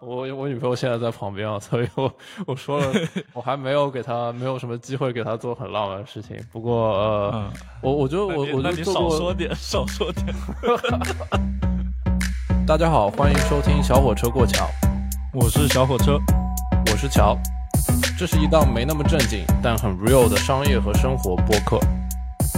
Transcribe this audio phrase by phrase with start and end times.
[0.00, 2.12] 我我女朋友现在在旁边啊，所以我
[2.46, 2.92] 我说了，
[3.34, 6.36] 我还没有给她没有什么机会给她做很浪漫的事情。
[6.52, 7.50] 不过呃，
[7.82, 10.26] 我我觉得我我就少说点，少说点。
[12.64, 14.68] 大家好，欢迎收听小火车过桥，
[15.34, 16.16] 我是小火车，
[16.92, 17.36] 我是乔，
[18.16, 21.76] 这是一档没那么正经但很 real 的商业和生活播客。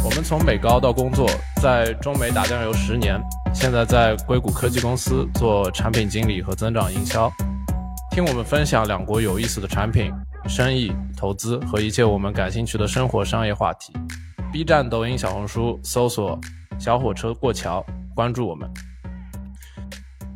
[0.05, 1.27] 我们从美高到工作，
[1.63, 3.19] 在中美打酱油十年。
[3.53, 7.31] 现在在硅谷科技公司做产品经理和增长营销，
[8.11, 10.11] 听我们分享两国有意思的产品、
[10.49, 13.93] 生意、投资和一切我们感兴趣的生活商业话题。
[14.51, 16.41] B 站、抖音、小红书搜索
[16.81, 18.69] “小火车过桥”，关注我们。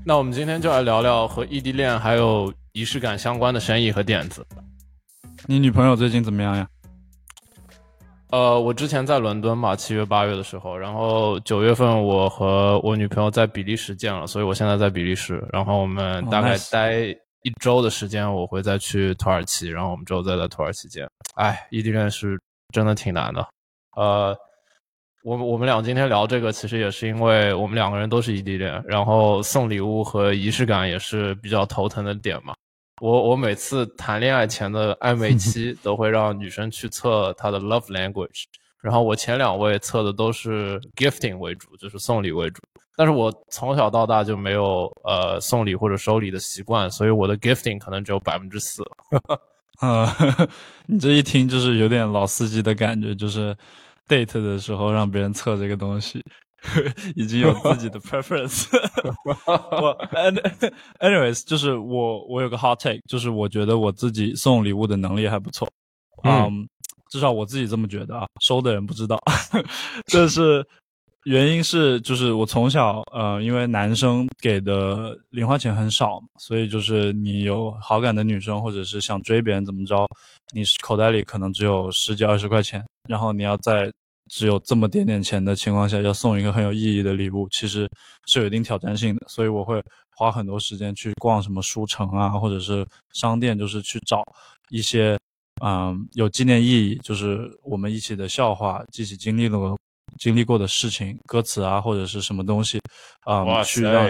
[0.04, 4.46] 那我们今天就来聊聊和异地恋还有仪式感相关的生意和点子。
[5.46, 6.68] 你女朋友最近怎么样呀？
[8.34, 17.02] 呃，我之前在伦敦嘛，七月八月的时候，然后九月份我和我女朋友在比利时见了，所以我现在在比利时，然后我们大概待
[17.42, 21.08] 一周的时间，我会再去土耳其，然后我们之后再在土耳其见。
[21.36, 22.36] 哎，异地恋是
[22.72, 23.46] 真的挺难的。
[23.96, 24.36] 呃，
[25.22, 32.52] 我我们俩今天聊这个，其实也是因为我们两个人都是异地恋，然后送礼物和仪式感也是比较头疼的点嘛。
[33.00, 38.44] 我我每次谈恋爱前的暧昧期 都会让女生去测她的 love language，
[38.80, 42.62] 然后我前两位测的都是 gifting 为主，就是送礼为主。
[42.96, 48.84] 但是我从小到大就没有呃送礼或者收礼的习惯，所以我的 gifting 可能只有百分之四。
[49.80, 50.16] 啊，
[50.86, 53.56] 你这一听就是有点老司机的感觉，就是
[54.06, 56.24] date 的时候让别人测这个东西。
[57.14, 58.66] 已经有自己的 preference。
[59.46, 59.96] 我
[61.00, 65.68] anyways 就是我我有个 hot take，就是我觉得我自己送礼物的能力还不错。
[66.24, 66.66] 嗯，
[67.10, 69.18] 至少我自己这么觉得啊，收的人不知道。
[70.06, 70.66] 这是
[71.24, 80.06] 原因是就是我从小呃，因为男生给的零花钱很少，所以就是你有好感的女生或者是想追别人怎么着，
[80.54, 83.92] 你口袋里可能只有十几二十块钱，然后你要在。
[84.30, 87.88] 只有这么点点钱的情况下，要送一个很有意义的礼物，其实
[88.26, 89.26] 是有一定挑战性的。
[89.28, 89.82] 所以我会
[90.16, 94.22] 花很多时间去逛什么书城啊，或者是商店，就是去找
[94.70, 95.18] 一些
[95.62, 99.76] 嗯有纪念意义，就是我们一起的笑话，一起经历了
[100.18, 102.80] 经历过的事情，歌词啊或者是什么东西
[103.24, 104.08] 啊，去让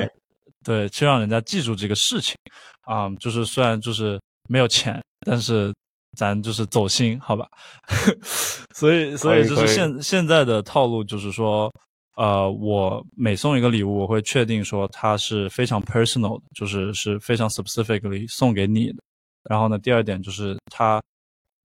[0.63, 2.37] 对去让人家记住这个事情
[2.83, 5.73] 啊，就是虽然就是没有钱，但是。
[6.15, 7.47] 咱就是走心，好吧？
[8.75, 11.73] 所以，所以就是现现在的套路就是说，
[12.17, 19.03] 呃，我每送一个礼物，我会确定说它是非常 personal 的，就是是非常 specifically 送给你的。
[19.49, 21.03] 然后呢，第二点就是它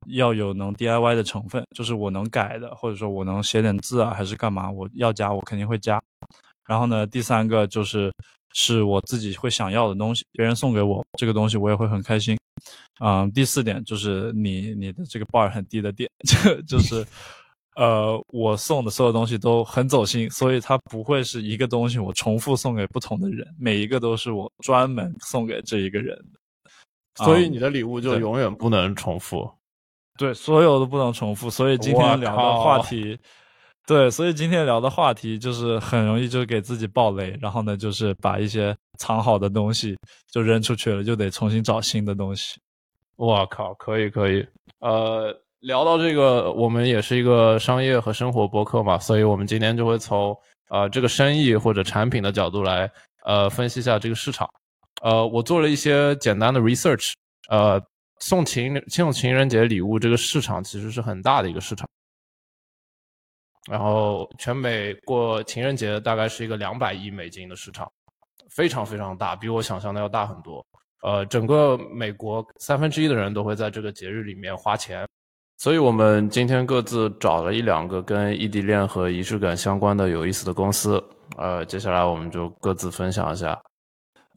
[0.07, 6.01] 要有能 DIY 的成分，就是我能改的，或者说我能写点字啊，还是干嘛，我要加我肯定会加。
[6.67, 8.11] 然后呢，第三个就是
[8.53, 12.37] 是我自己会想要的东西，别人送给我这个东西，我也会很开心。
[12.99, 17.05] 嗯，第四点就是你你的这个 bar 很低的点， 就就是，
[17.77, 29.49] 呃，我送的所有东西都很走心，所以它不会是一个东西我重复送给不同的人，每一个都是我专门送给这一个人的，所以你的礼物就永远不能重复，
[30.17, 33.17] 对，所有都不能重复，所以今天聊的话题，
[33.89, 39.97] 对，所以今天聊的话题就是很容易就给自己爆雷，然后呢，就是把一些藏好的东西
[40.31, 42.59] 就扔出去了，就得重新找新的东西。
[43.15, 44.45] 我靠，可以可以，
[44.81, 50.37] 呃，聊到这个，我们也是一个商业和生活博客嘛，所以我们今天就会从
[50.69, 52.87] 呃这个生意或者产品的角度来
[53.25, 54.47] 呃分析一下这个市场。
[55.01, 57.13] 呃，我做了一些简单的 research，
[57.49, 57.81] 呃，
[58.19, 61.89] 送情送情人节礼物这个市场其实是很大的一个市场，
[63.69, 67.89] 然后全美过情人节大概是一个两百亿美金的市场，
[68.49, 70.65] 非常非常大，比我想象的要大很多。
[71.03, 75.07] 呃，整个美国三分之一的人都会在这个节日里面花钱，
[75.57, 81.01] 所以我们今天各自找了一两个跟异地恋和仪式感相关的有意思的公司，
[81.37, 83.57] 呃，接下来我们就各自分享一下。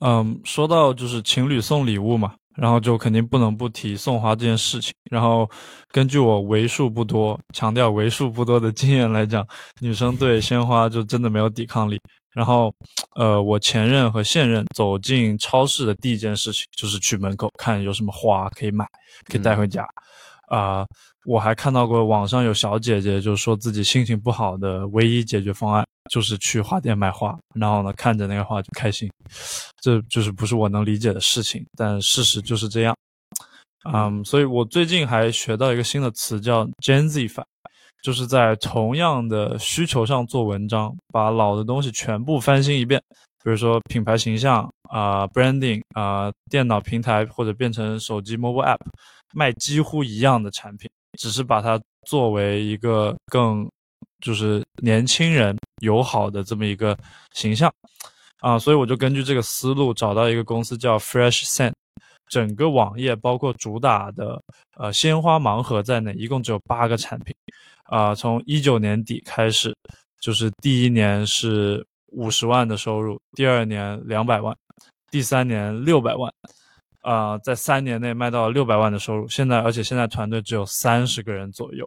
[0.00, 4.92] 嗯，说到就是情侣送礼物嘛，然后就肯定不能不提送花这件事情。
[5.10, 5.48] 然后
[5.90, 9.46] 根据我为数不多强调为数不多的经验来讲，
[9.80, 12.00] 女生对鲜花就真的没有抵抗力。
[12.32, 12.74] 然后，
[13.14, 18.86] 呃，我前任和现任走进超市的第一件事情就是去门口看有什么花可以买，
[19.28, 19.86] 可以带回家。
[20.54, 20.86] 啊，
[21.24, 29.10] 我还看到过网上有小姐姐就说自己心情不好的唯一解决方案就是去花店买花，然后呢看着那个花就开心。
[29.80, 32.94] 这就是不是我能理解的事情，但事实就是这样。
[33.92, 37.44] 嗯，所以我最近还学到一个新的词叫 Gen Z 法。
[38.02, 43.00] 就是在同样的需求上做文章，把老的东西全部翻新一遍，
[43.44, 48.78] 比如说品牌形象啊、branding 啊、电脑平台或者变成手机 mobile app，
[49.34, 53.66] 卖几乎一样的产品，只是把它作为一个更
[54.20, 56.96] 就是年轻人友好的这么一个
[57.32, 57.72] 形象
[58.40, 61.72] 啊，所以我就根据这个思路找到一个公司叫 Fresh sent。
[62.28, 64.40] 整个网页包括主打的
[64.78, 67.34] 呃鲜花盲盒在内，一共只有八个产品，
[67.84, 69.74] 啊，从一九年底开始，
[70.18, 74.56] 就是第一年是五十万的收入，第二年两百万，
[75.12, 76.32] 第三年六百万，
[77.02, 79.28] 啊，在三年内卖到六百万的收入。
[79.28, 81.86] 现在，而且现在团队只有三十个人左右，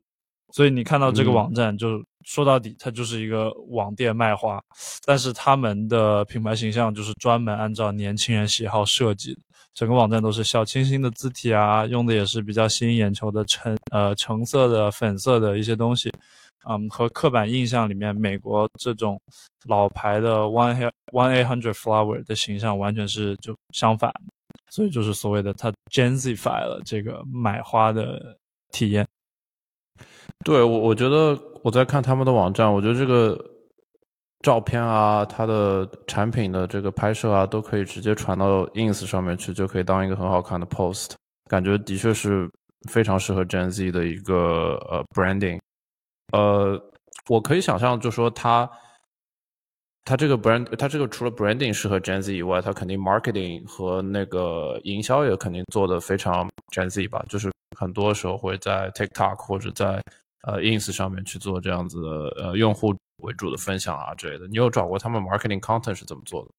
[0.53, 4.61] 所以你看到这个网站，就说到底，它就是一个网店卖花，
[5.07, 9.41] 但是他们的品牌形象就是专门按照年轻人喜好设计的。
[9.73, 16.09] 整个网站都是小清新的字体啊，用的也是比较吸引眼球的橙呃橙色的、粉色的一些东西，
[16.67, 19.19] 嗯，和刻板印象里面美国这种
[19.67, 24.11] 老牌的 One One Eight Hundred Flower 的形象完全是就相反，
[24.69, 28.37] 所以就是所谓的它 Gensify 了这个买花的
[28.71, 29.07] 体验。
[30.43, 33.51] 对我，我觉得我在看他们的网站，我觉得这个。
[34.41, 41.13] 照片啊，它的产品的这个拍摄啊，都可以直接传到 ins 上面去，就可以当一个很好看的 post，
[41.49, 42.47] 感觉的确是
[42.87, 45.57] 非常适合 Gen Z 的一个呃 branding。
[46.31, 46.81] 呃，
[47.27, 48.69] 我可以想象，就说它，
[50.03, 60.01] 它这个 brand，它这个除了 branding 适合 Gen Z 以外，它肯定 marketing 和那个营销也肯定做的非常 Gen Z 吧，就是很多时候会在 TikTok 或者在
[60.43, 62.09] 呃 ins 上面去做这样子的
[62.43, 62.95] 呃用户。
[63.23, 66.49] 为主的分享啊之类的，你有找过他们 marketing content 是怎么做的？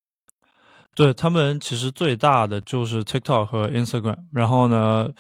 [0.95, 5.11] 对他们其实最大的就是 TikTok 和 Instagram，然后呢，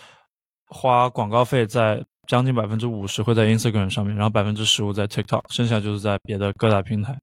[0.67, 7.17] 花广告费在将近百分之五十会在 Instagram 上面，然后百分之十五在 TikTok，剩下就是在别的各大平台。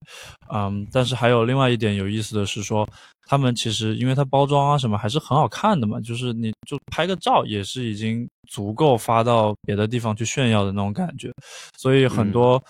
[0.54, 2.88] 嗯，但是还有另外一点有意思的是说，
[3.26, 11.32] 他们其实因为它包装啊什么还是很好看的嘛，就是你就拍个照也是已经足够发到别的地方去炫耀的那种感觉，
[11.78, 12.62] 所以很多。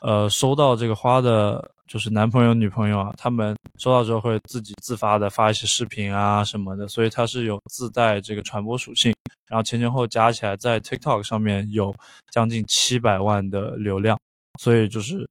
[0.00, 9.14] 呃，收到这个花的，就是男朋友、女朋友啊，他们收到之后会自己自发的发一些视频啊什么的，所以它是有自带这个传播属性。
[9.46, 11.94] 然后前前后加起来，在 TikTok 上面有
[12.30, 14.18] 将近七百万的流量，
[14.58, 15.28] 所以就是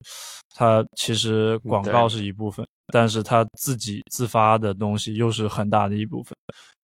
[0.54, 6.36] 它其实广告是一部分，但是它自己自发的东西又是很大的一部分。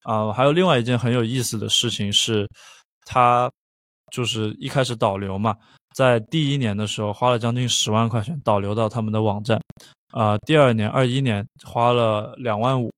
[0.03, 2.47] 啊，还有另外一件很有意思的事情是，
[3.05, 3.51] 它
[4.11, 5.55] 就是一开始导流嘛。
[5.95, 9.61] 在第一年的时候花了将近十万块钱导流到他们的网站，
[10.11, 12.91] 啊，第二年二一年花了两万五，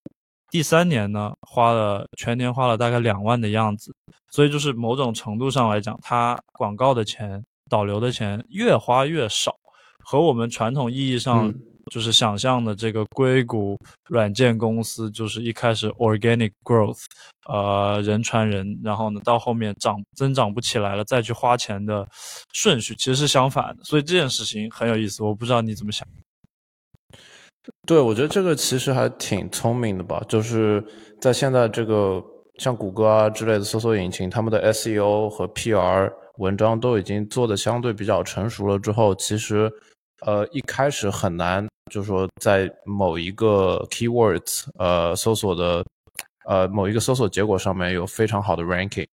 [0.49, 3.94] 第三年呢花了全年花了大概两万的样子，
[4.31, 9.55] 所以就是某种程度上来讲，它广告的钱、导流的钱越花越少，
[10.03, 11.53] 和我们传统意义上。
[11.89, 13.78] 就是想象的这个硅谷
[14.10, 17.04] 软件公司，就是一开始 organic growth，
[17.48, 22.07] 呃，人传人，然后呢，到后面涨增长不起来了，再去花钱的
[22.54, 23.84] 顺序其实是相反的。
[23.84, 26.07] 所以这件事情很有意思，我不知道你怎么想。
[27.86, 30.84] 对，我觉得这个其实还挺聪明的吧，就是
[31.19, 32.24] 在现在这个
[32.57, 39.72] 像谷歌啊之类的搜索引擎，他们的 SEO 和 PR 文章都已经做的相对比较成熟了之后，其实
[40.25, 41.67] 呃一开始很难。
[41.89, 45.81] 就是说，在某一个 keywords 呃搜索的
[46.45, 49.07] 呃某一个搜索结果上面有非常好的 ranking，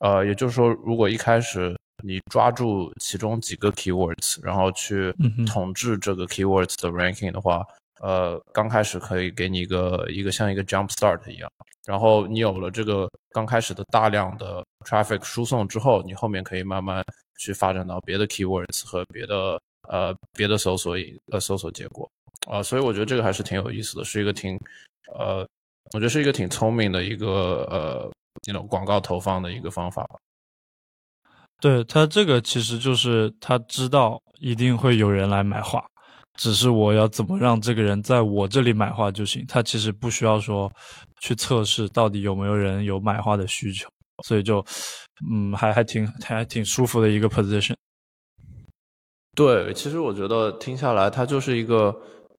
[0.00, 1.74] 呃，也就是说，如果一开始
[2.04, 5.10] 你抓住其中几个 keywords，然后去
[5.46, 7.64] 统治这个 keywords 的 ranking 的话，
[8.02, 11.50] 呃，刚开始可以给你一个一个像一个 jump start 一样，
[11.86, 17.02] 然后你有了这个刚开始的大量的 traffic 输送之后，你后面可以慢慢
[17.38, 19.58] 去发展到别的 keywords 和别的
[19.88, 20.96] 呃别的搜索
[21.32, 22.08] 呃搜索结果。
[22.48, 24.56] 啊，所以我觉得这个还是挺有意思的，是一个挺，
[25.12, 25.46] 呃，
[25.92, 28.10] 我觉得是一个挺聪明的一个呃
[28.46, 30.16] 那种广告投放的一个方法吧。
[31.60, 35.84] 对他这个其实就是他知道一定会有人来买画，
[36.38, 39.44] 只是我要怎么让这个人在我这里买画就行。
[39.46, 40.72] 他其实不需要说
[41.20, 43.90] 去测试到底有没有人有买画的需求，
[44.24, 44.64] 所以就
[45.28, 47.74] 嗯还还挺还挺舒服的一个 position。
[49.38, 51.94] 对，其实我觉得听下来，它就是一个。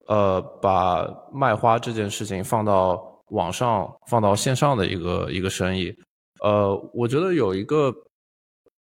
[0.09, 5.95] 呃，把卖花这件事情放到网上、放到线上的一个一个生意，
[6.41, 7.93] 呃，我觉得有一个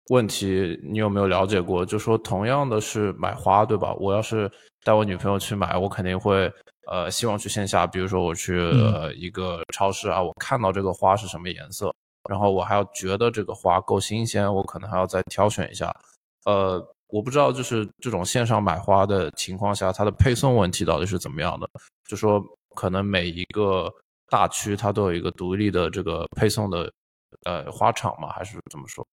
[0.09, 1.85] 问题，你有没有了解过？
[1.85, 3.93] 就说同样的是买花，对吧？
[4.01, 4.51] 我要是
[4.83, 6.51] 带我女朋友去买，我肯定会
[6.91, 11.95] 呃希望去线下，比如说我去呃一个超市啊，我看到这个花是什么颜色，
[12.31, 15.95] 然后我还要觉得这个花够新鲜，我可能还要再挑选一下，
[16.47, 16.83] 呃。
[17.09, 21.69] 我不知道，就是这种线上买花的情况下，它的配送问题到底是怎么样的？
[22.09, 22.43] 就说
[22.75, 23.93] 可能每一个
[24.31, 26.93] 大区它都有一个独立的这个配送的
[27.45, 29.07] 呃花场嘛，还是怎么说？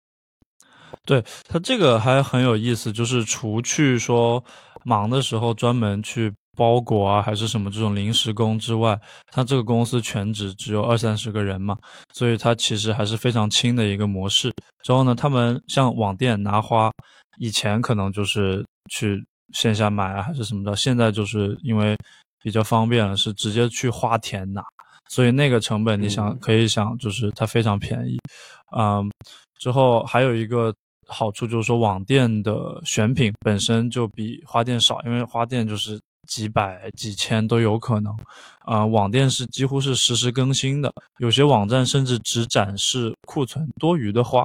[1.06, 4.42] 对他这个还很有意思，就是除去说
[4.84, 8.98] 忙的时候专门去包裹啊，还是什么这种临时工之外，
[9.30, 11.76] 他这个公司全职只有二三十个人嘛，
[12.12, 14.52] 所以它其实还是非常轻的一个模式。
[14.84, 16.92] 之后呢，他们像网店拿花，
[17.42, 19.20] 以前可能就是去
[19.52, 21.98] 线下买啊，还是什么的，现在就是因为
[22.40, 24.62] 比较方便了，是直接去花田拿，
[25.08, 28.16] 所以那个成本你想可以想，就是它非常便宜，
[28.76, 29.10] 嗯。
[29.58, 30.74] 之后还有一个
[31.06, 38.12] 好处就是说，网店的选品本身就比花店少，因为花店就是几百几千都有可能，
[38.64, 44.44] 啊，网店是几乎是实时更新的，有些网站甚至只展示库存多余的花，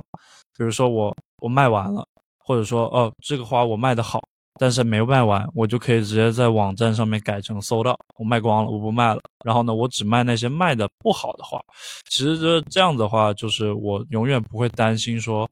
[0.56, 2.06] 比如说我我卖完了，
[2.48, 4.22] 或者说哦这个花我卖的好。
[4.60, 9.22] 但是没卖完，我就可以直接在网站上面改成搜到，我卖光了，我不卖了。
[9.46, 11.62] 然后呢，我只卖那些卖的不好的花。
[12.10, 15.48] 其实这这样的话，就是我永远不会担心说，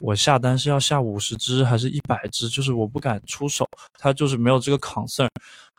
[0.00, 5.26] 我下单是要下五十支还是一百支，就是我不敢出手，它就是没有这个 concern。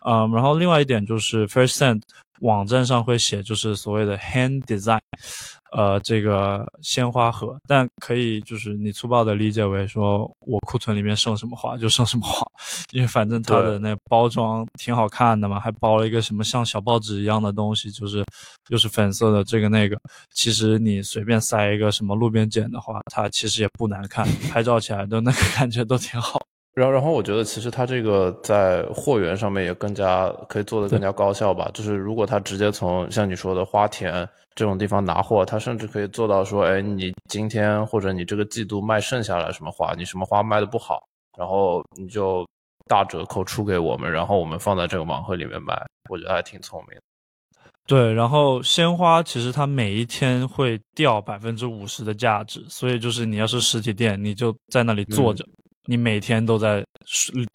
[0.08, 2.02] 嗯，然后另外一点就是 First Send
[2.42, 5.00] 网站上会写，就是所谓的 hand design。
[5.72, 12.48] 呃，这个鲜花盒，但可以就是你粗暴的理解为说，我库存里面剩什么花就剩什么花，
[12.94, 18.24] 因为反正它的那包装挺好看的嘛，还包了一个什么像小报纸一样的东西，就是
[18.70, 19.98] 又是粉色的这个那个。
[20.34, 26.42] 其实你随便塞一个什么路边捡的话，它其实也不难看，拍照起来的那个感觉都挺好。
[26.76, 31.72] 然后，然后我觉得其实它这个在货源上面也更加可以做得更加高效吧。
[31.74, 34.28] 就是如果它直接从像你说的花田。
[34.58, 41.04] 这种地方拿货，他甚至可以做到说，哎，你今天或者你这个季度卖剩下来什么花，你什么花卖的不好，
[41.38, 42.48] 然后你就
[42.88, 45.78] 大折扣出给我们，然后我们放在这个盲盒里面卖，
[46.10, 46.98] 我觉得还挺聪明。
[47.86, 55.46] 对，然后鲜花其实它每一天会掉百分之五十的价值，所以就是你要是实体店，你就在那里坐着，
[55.86, 56.84] 你每天都在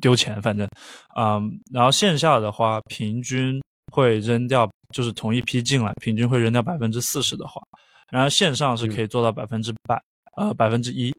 [0.02, 0.68] 丢钱，反正，
[1.16, 3.60] 嗯，然后线下的话，平均
[3.92, 4.68] 会扔掉。
[4.92, 7.62] 就是同一批进来，平均会扔掉百分之四十的花，
[8.10, 10.02] 然后线上是可以做到百分之百，
[10.36, 11.14] 呃，百分之一，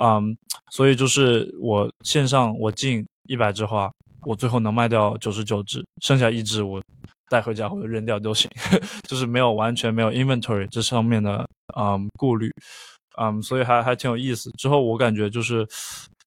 [0.00, 0.32] 嗯，
[0.70, 3.90] 所以就是我线上我进一百枝花，
[4.24, 6.80] 我最后能卖掉九十九支，剩下一支我
[7.28, 8.48] 带回家或者扔掉都行，
[9.08, 11.44] 就是没有完全没有 inventory 这上面的
[11.76, 12.48] 嗯顾虑，
[13.20, 14.48] 嗯，所以还还挺有意思。
[14.52, 15.66] 之后我感觉就是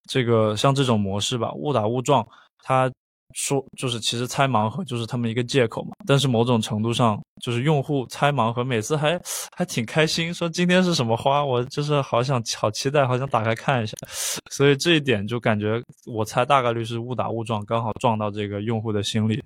[0.10, 2.28] 这个像这种模式吧，误打误撞，
[2.64, 2.92] 它。
[3.36, 9.22] 说就是其实猜盲盒就是他们一个借口嘛，但是某种程度上就是用户猜盲盒每次还
[9.56, 13.96] 还挺开心，说今天是什么花，我就是好想好期待，好想打开看一下，
[14.50, 19.40] 所以这一点就感觉我猜大概率是误打误撞，刚好撞到这个用户的心理。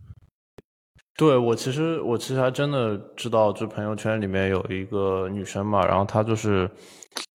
[1.17, 6.71] 对我其实我其实还真的知道，就朋友圈里面有一个女生嘛，然后她就是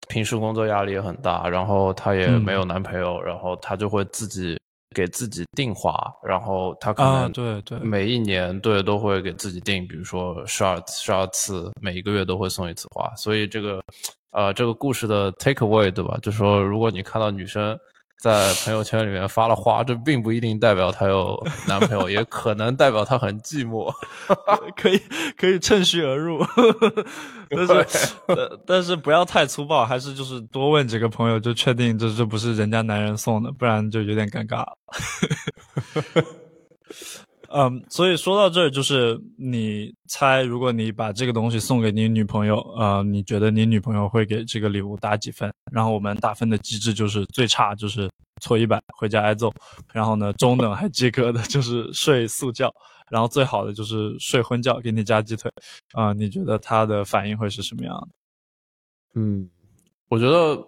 [0.07, 4.57] 平时工作压力也很大，然后她也没有男朋友，然后她就会自己。
[4.95, 13.13] 给自己订花，然后她可能对对每一年对都会给自己订，比如说十二十二次，每一个月都会送一次花。
[13.15, 13.79] 所以这个，
[14.31, 16.17] 呃，这个故事的 take away 对吧？
[16.23, 17.77] 就说如果你看到女生。
[18.19, 23.93] 在朋友圈里面发了花，这并不一定代表她有男朋友，也可能代表她很寂寞。
[24.75, 24.99] 可以
[25.37, 26.43] 可以趁虚而入，
[27.49, 27.87] 但是
[28.65, 34.77] 但是不要太粗暴，还是就是多问几个朋友，就确定这这不是人家男人送的，不然就有点尴尬了。
[37.49, 45.51] 嗯，所以说到这儿，就是你猜，如果你把这个东西送给你女朋友，呃，你觉得你女朋友会给这个礼物打几分？
[45.71, 48.09] 然后我们打分的机制就是最差就是
[48.41, 49.53] 错一百回家挨揍，
[49.93, 52.73] 然后呢中等还及格的就是睡素觉，
[53.09, 55.51] 然后最好的就是睡荤觉，给你加鸡腿。
[55.93, 58.07] 啊，你觉得她的反应会是什么样的？
[59.15, 59.49] 嗯，
[60.09, 60.67] 我觉得。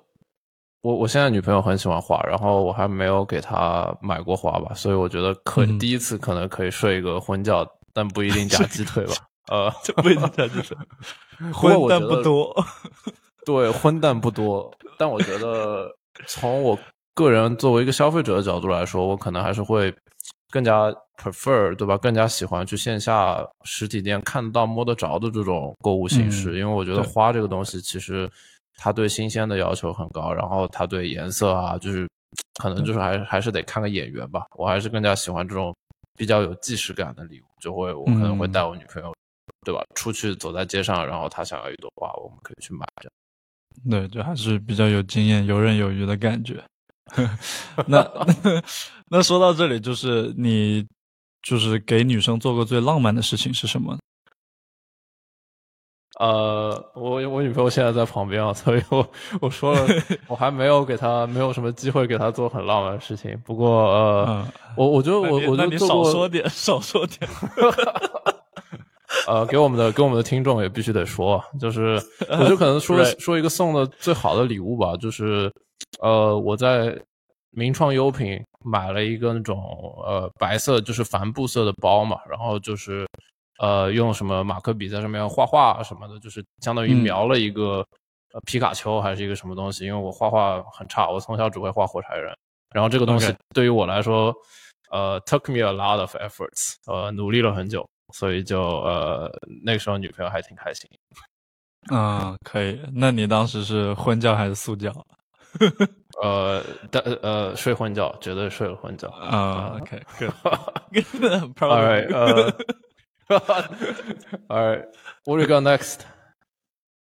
[0.81, 9.13] 我我现在女朋友很喜欢花，然后我还没有给她买过花吧，所以我觉得可第一次可能可以睡一个婚觉，但不一定夹鸡腿吧。
[9.51, 9.69] 呃，
[10.01, 10.77] 不一定夹鸡腿，
[11.51, 12.55] 荤但不多。
[13.45, 14.71] 对，荤但不多。
[14.97, 15.89] 但我觉得
[16.27, 16.77] 从我
[17.13, 19.93] 个人作为一个消费者的角度来说，我可能还是会
[20.49, 21.97] 更加 prefer，对吧？
[21.97, 28.31] 更加喜欢去线下实体店看得到、摸得着的这种购物形式，因为我觉得花这个东西其实。
[28.81, 32.07] 它对新鲜的要求很高，然后他对颜色啊，就是
[32.61, 34.45] 可能就是还还是得看个眼缘吧。
[34.55, 35.75] 我还是更加喜欢这种
[36.17, 39.13] 比较有即视感的礼物，就会我可能会带我女朋友，
[39.65, 39.83] 对吧？
[39.95, 42.87] 出去走在街上，然后她想要一朵花，我们可以去买。
[43.89, 46.63] 对，就还是比较有经验、游刃有余的感觉。
[47.85, 48.09] 那
[49.11, 50.85] 那说到这里，就是你
[51.41, 53.97] 就是给女生做过最浪漫的事情是什么？
[56.19, 59.09] 呃，我我女朋友现在在旁边啊， 所以我
[59.39, 59.87] 我说了，
[60.27, 63.39] 我还没有给她没有什么机会给她做很浪漫的事情。
[63.45, 64.45] 不过呃，
[64.75, 67.19] 我我觉得我我就少说点，少说点。
[69.27, 71.97] 呃，给我们的给我们的听众也必须得说，就是
[72.29, 75.49] 我就可能说说一个送的最好的礼物吧，就是
[76.01, 76.95] 呃，我在
[77.51, 79.57] 名创优品买了一个那种
[80.05, 83.07] 呃白色就是帆布色的包嘛，然后就是。
[83.59, 87.85] 呃，用什么马克笔在上面画画什么的，就是相当于描了一个
[88.33, 89.85] 呃皮卡丘还是一个什么东西。
[89.85, 92.33] 因为我画画很差，我从小只会画火柴人。
[92.73, 94.33] 然后这个东西对于我来说，
[94.91, 99.29] 呃，took me a lot of efforts，呃，努力了很久，所以就呃
[99.63, 100.89] 那个时候女朋友还挺开心。
[101.89, 102.79] 啊，可以。
[102.93, 104.89] 那你当时是婚觉还是素觉？
[106.21, 109.07] 呃，但呃睡婚觉，绝对睡了婚觉。
[109.09, 110.29] 啊，OK，All
[111.59, 112.53] right，呃。
[113.29, 114.85] Alright,
[115.23, 115.99] what we got next?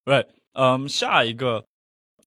[0.05, 1.65] Right, 嗯，下一个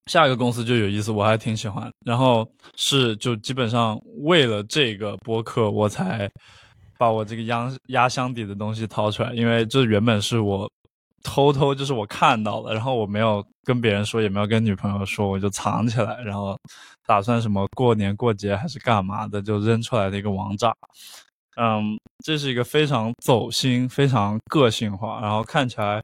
[0.07, 1.89] 下一个公司就有意思，我还挺喜欢。
[2.05, 6.29] 然后是就基本上为了这个播客，我才
[6.97, 10.69] 把我这个压压箱底的东西掏出来，因为这原本是我
[11.23, 16.57] 偷偷就是我看到了，然后我没有跟别人说，也没有跟女朋友说，我就藏起来，然后
[17.05, 20.75] 打算什么过年过节还是干嘛的，就扔出来的一个王炸。
[21.59, 26.03] 嗯，这是一个非常走心、非常个性化，然后看起来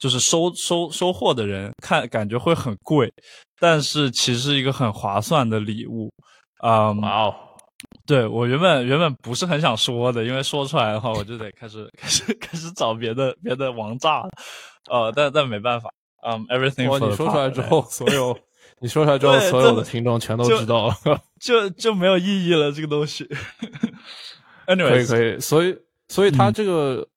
[0.00, 3.12] 就是收收收货的人看感觉会很贵，
[3.60, 6.10] 但是其实一个很划算的礼物。
[6.58, 7.34] 啊，哇哦！
[8.04, 14.30] 对我原本原本不是很想说的，因为说出来的话我就得开始 开始开始找别的别的王炸了。
[14.90, 15.88] 呃，但但没办法。
[16.26, 16.82] 嗯，everything。
[17.08, 18.36] 你说出来之后，所有
[18.80, 20.96] 你说出来之后，所有的听众全都知道了，
[21.40, 22.72] 就就没有意义了。
[22.72, 23.28] 这个东西。
[24.76, 25.76] 可以可以，所以
[26.08, 27.08] 所以它这个，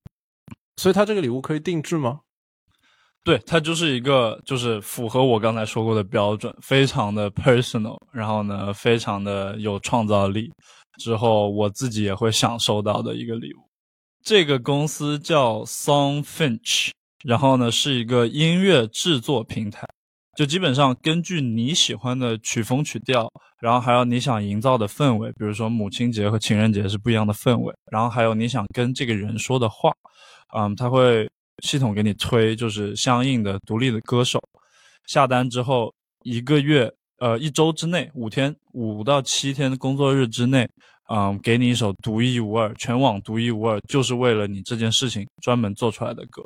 [0.76, 2.20] 所以它这个礼物可以定制吗？
[3.24, 10.50] 对，它就是一个就是符合我刚才说过的标准，非常的 personal，然后呢，非常的有创造力，
[10.98, 13.58] 之后我自己也会享受到的一个礼物。
[14.24, 16.90] 这个公司叫 Song Finch，
[17.24, 19.86] 然后呢是一个音乐制作平台。
[20.34, 29.92] 就基本上根据你喜欢的曲风曲调，然后还有你想营造的氛围，比如说母亲节和情人节是不一样的氛围，然后还有你想跟这个人说的话，
[30.56, 31.28] 嗯，他会
[31.62, 34.42] 系统给你推就是相应的独立的歌手，
[35.06, 40.66] 下单之后一个月呃一周之内五天五到七天工作日之内，
[41.10, 46.42] 嗯，给你一首独一无二全网独一无二，就是为了你这件事情专门做出来的歌。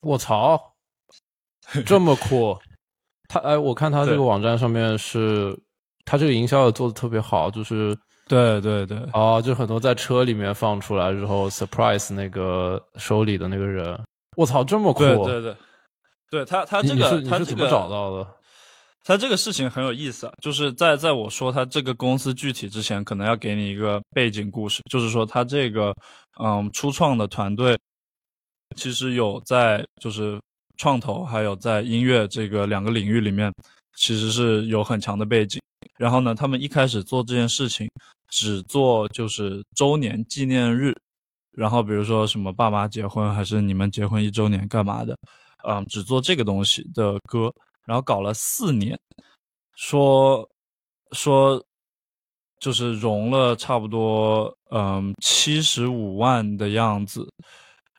[0.00, 0.74] 我操，
[1.86, 2.58] 这么酷！
[3.32, 5.56] 他哎，我看他这个网站上面是，
[6.04, 13.96] 他这个营销也做的特别好，就是对对对，哦，就很多在车里面放出来之后，surprise 那个收礼的那个人，
[14.36, 15.04] 我操，这么酷！
[15.04, 15.56] 对对对，
[16.28, 18.26] 对他他这个他怎么找到的？
[19.04, 25.94] 他这个事情很有意思啊，就是在在我说他这个公司具体之前，可能要给你一个背景故事，就是说他这个
[26.42, 27.78] 嗯初创的团队
[28.74, 30.36] 其实有在就是。
[30.80, 33.52] 创投还有在音乐这个两个领域里面，
[33.96, 35.60] 其实是有很强的背景。
[35.98, 37.86] 然后呢，他们一开始做这件事情，
[38.30, 40.96] 只做就是周年纪念日，
[41.52, 45.14] 然后比如说什么爸妈结婚，还是你们结婚一周年干嘛的，
[45.68, 47.52] 嗯，只做这个东西的歌。
[47.84, 48.98] 然后搞了四年，
[49.76, 50.48] 说
[51.12, 51.62] 说
[52.58, 57.28] 就是融了差不多嗯七十五万的样子。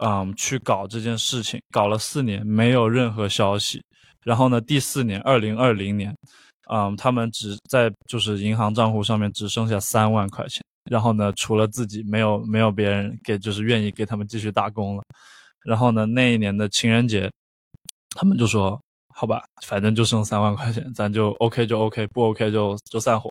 [0.04, 3.82] 嗯，去搞这件事情，搞了四年没有任何消息。
[4.24, 6.16] 然后呢，第四年，二零二零年，
[6.72, 10.64] 嗯，他们只在就是银行账户上面只剩下三万块钱。
[10.90, 15.04] 然后呢，除了自己，没有没有别人给，就是愿意给他们继续打工了。
[15.64, 17.32] 然后呢，那一年的情人节，
[18.16, 18.80] 他们就说。
[19.14, 23.30] 好吧，反正就剩三万块钱，咱就 OK 就 OK，不 OK 就就散伙。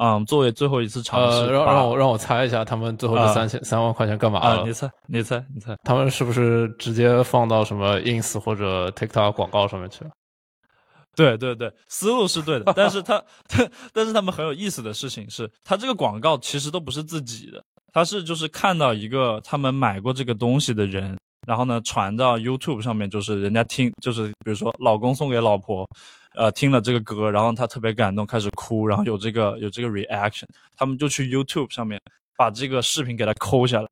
[0.00, 4.64] 嗯，作为最后一次尝试，让让我让我猜一下，他们最后这三千三万块钱干嘛了？
[4.64, 10.10] 你猜，你猜，你猜，他们是不是直接放到什么 Ins 或者 TikTok 广告上面去了？
[11.16, 13.20] 对对对，思路是对的，但是他
[13.92, 17.60] 但是他们很有意思的事情是，他这个广告其实都不是自己的，
[17.92, 21.18] 他是就是看到一个他们买过这个东西的人。
[21.48, 25.88] 然后呢，传到 YouTube 上面，就是人家听，就是比如说老公送给老婆，
[26.36, 30.44] 呃，听了这个歌，然后他特别感动，开始哭，然后有这个有这个 reaction，
[30.76, 31.98] 他们就去 YouTube 上面
[32.36, 33.88] 把这个视频给他抠下来，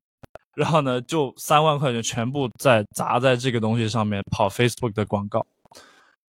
[0.55, 5.43] 然后呢，就三万块钱全部在砸在这个东西上面跑 Facebook 的广告，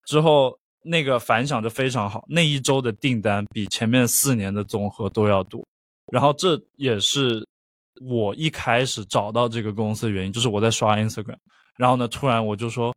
[0.04, 5.66] 之后那个反响就非常好，那一周的订单比前面四年的总和都要多，
[6.12, 7.44] 然后这也是。
[8.00, 11.36] 我一开始找到这个公司的原因，就是我在刷 Instagram，
[11.76, 12.94] 然后呢，突然我就说，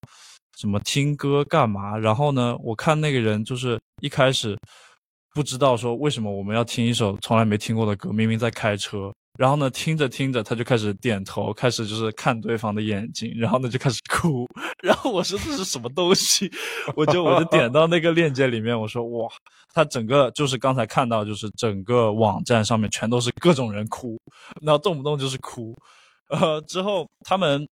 [0.57, 1.97] 什么听歌干嘛？
[1.97, 4.57] 然后呢，我看那个人就是一开始
[5.33, 9.13] 不知道说为什么我们要听一首从来没听过的歌，明明在开车。
[9.39, 14.45] 然后呢，听着听着，他就开始点头，开始就是看对方的眼睛，然后呢就开始哭。
[14.83, 16.51] 然后我说这是什么东西？
[16.93, 19.29] 我就我就点到那个链接里面，我说哇，
[19.73, 24.19] 他整个就是刚才看到，就是整个网站上面全都是各种人哭，
[24.61, 25.73] 然后动不动就是哭。
[26.27, 27.65] 呃，之后他们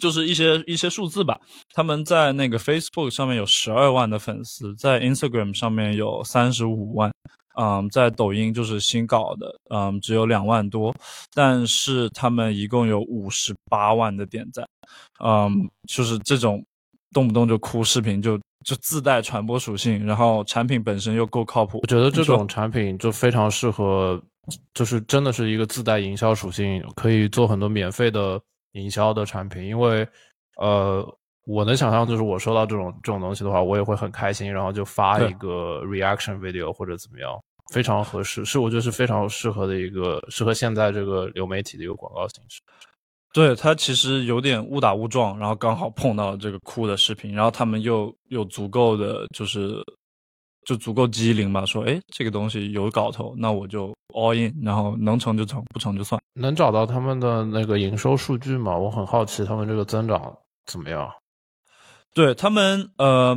[0.00, 1.38] 就是一些一些数字吧，
[1.74, 7.12] 他们在那个 Facebook 上面有十二万的粉丝，在 Instagram 上面有三十五万。
[7.60, 10.94] 嗯，在抖音就是新搞的，嗯，只有两万多，
[11.34, 14.66] 但是他们一共有五十八万的点赞，
[15.22, 16.64] 嗯，就是这种
[17.12, 24.18] 动不动就哭视频，就就自带传播属性，然后产品本身又够靠谱，我觉得这种产品就非常适合，
[24.72, 28.40] 就是真的是一个自带营销属性，可以做很多免费的
[28.72, 30.06] 营销的产品，因为，
[30.56, 31.04] 呃，
[31.46, 37.38] 我能想象，就是我收到这种这种东西的话，我也会很开心，然后就发一个 reaction video 或者怎么样。
[37.72, 42.60] 非常合适，是我觉得是非常适合的一个适合现在这个流媒体的一个广告形式。
[43.32, 49.80] 对他其实有点误打误撞，然后刚好碰到这个酷的视频，然后他们又有足够的就是
[50.70, 56.20] 就足够机灵吧，说哎这个东西有搞头，那我就 all in，然后能成就成，不成就算。
[56.34, 58.78] 能找到他们的那个营收数据吗？
[58.78, 60.32] 我很好奇他们这个增长
[60.66, 61.10] 怎么样。
[62.14, 63.36] 对他们呃，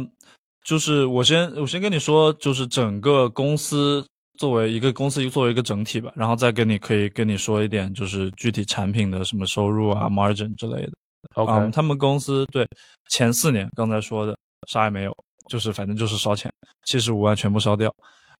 [0.63, 4.06] 就是我先我先跟你说，就是整个公司。
[4.39, 10.91] 作为一个公司，作为一个整体吧，然后再跟你可以跟你说一点，就是具体产品的什么收入啊、margin 之类的。
[11.36, 12.67] OK，他们公司对
[13.10, 14.36] 前四年刚才说的
[14.67, 15.15] 啥也没有，
[15.47, 16.51] 就是反正就是烧钱，
[16.84, 17.93] 七十五万全部烧掉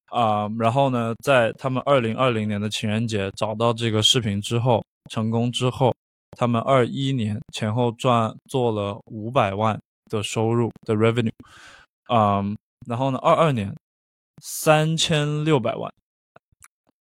[0.06, 0.48] 啊。
[0.58, 5.94] 然后呢，在他们二零二零年的情人节找到这个视频之后，成功之后，
[6.36, 9.78] 他们二一年前后赚做了五百万
[10.10, 11.30] 的收入的 revenue，
[12.12, 13.74] 嗯，然后呢，二二年。
[14.42, 15.90] 三千六百万，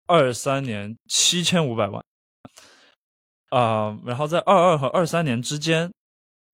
[0.06, 2.04] 二三年七千五百万，
[3.48, 5.90] 啊，然后在二二和二三年之间，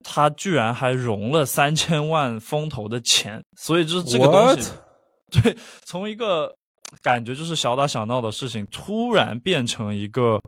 [0.05, 4.71] 他居然还融了三千万风投的钱，所以就是这个东西，
[5.31, 6.55] 对，从一个
[7.03, 10.41] 感觉就是小打小闹的事情，突然变成一个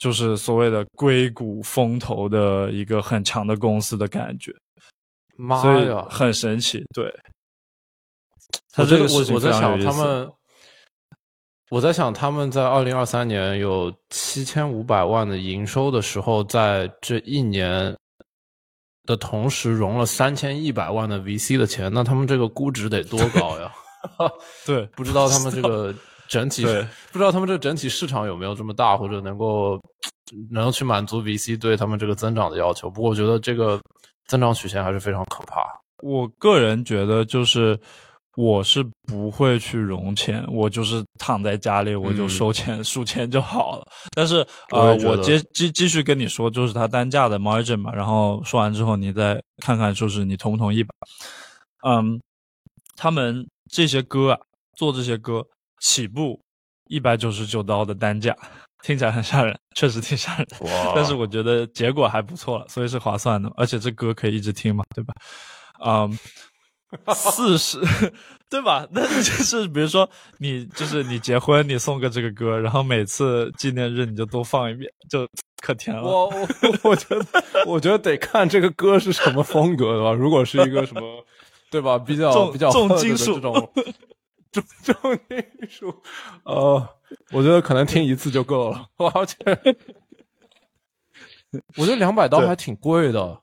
[0.00, 4.52] 就是所谓的硅谷风投的一个很强的公司的感觉，
[5.36, 7.12] 妈呀，很神奇，对。
[8.72, 10.32] 他这个我我在想他们，
[11.70, 17.96] 我在想他们在二零二三年有七千五百万的营收的时候，在这一年
[19.06, 23.72] 的同时融了三千一百万的 VC 的钱，那他们这个估值得多高呀？
[24.66, 25.94] 对，不知道他们这个
[26.28, 26.64] 整体，
[27.12, 29.80] 不知道他们这个整体市场有没有这么大，或者能够
[30.50, 32.88] 能够去满足 VC 对他们这个增长的要求。
[32.90, 33.80] 不过我觉得这个
[34.26, 35.62] 增长曲线还是非常可怕。
[36.02, 37.78] 我个人觉得就是。
[38.36, 43.86] 我是不会去融钱，我就是躺在家里，我就收钱、数钱就好了。
[44.14, 47.92] 但是，呃，我接继继续跟你说，就是它单价的 margin 嘛。
[47.92, 50.94] 然后说完之后，你再看看，就是你同不同意吧？
[51.86, 52.20] 嗯，
[52.96, 54.38] 他们这些歌啊，
[54.76, 55.44] 做这些歌
[55.80, 56.40] 起步
[56.88, 58.34] 一百九十九刀的单价，
[58.84, 60.46] 听起来很吓人，确实挺吓人。
[60.60, 60.92] 哇！
[60.94, 63.52] 但是我觉得结果还不错了，所以是划算的。
[63.56, 65.12] 而且这歌可以一直听嘛，对吧？
[65.84, 66.18] 嗯。
[67.14, 67.78] 四十，
[68.50, 68.86] 对吧？
[68.90, 75.28] 那就是比如说你就是你结婚，你送个这个歌，然后每次纪念日你就多放一遍，就
[75.62, 76.02] 可甜了。
[76.02, 77.26] 我我我觉得
[77.66, 80.12] 我觉得得看这个歌是什么风格的吧。
[80.12, 81.24] 如果是一个什么，
[81.70, 81.96] 对吧？
[81.98, 83.72] 比较比较重金属这种
[84.50, 85.94] 重 重金属，
[86.44, 86.88] 呃，
[87.30, 88.84] 我觉得可能听一次就够了。
[88.96, 89.36] 而且
[91.76, 93.40] 我觉得两百刀还挺贵的，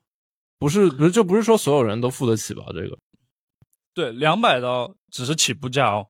[0.60, 2.63] 不是不是就不是说所有人都付得起吧？
[2.73, 2.97] 这个。
[3.97, 6.05] 对，两百刀只是起步价哦，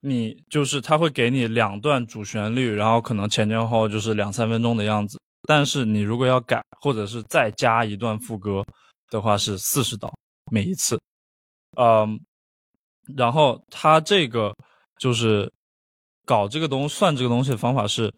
[0.00, 5.16] 你就是他会给你两段主旋律，然后可能前前后就是两三分钟的样子。
[5.46, 8.66] 但是你如果要改，或者是再加一段副歌
[9.10, 10.12] 的话，是四十刀
[10.50, 11.00] 每一次。
[11.76, 12.18] 嗯，
[13.16, 14.52] 然后他这个
[14.98, 15.48] 就是
[16.26, 18.12] 搞这个东算这个东西的方法是，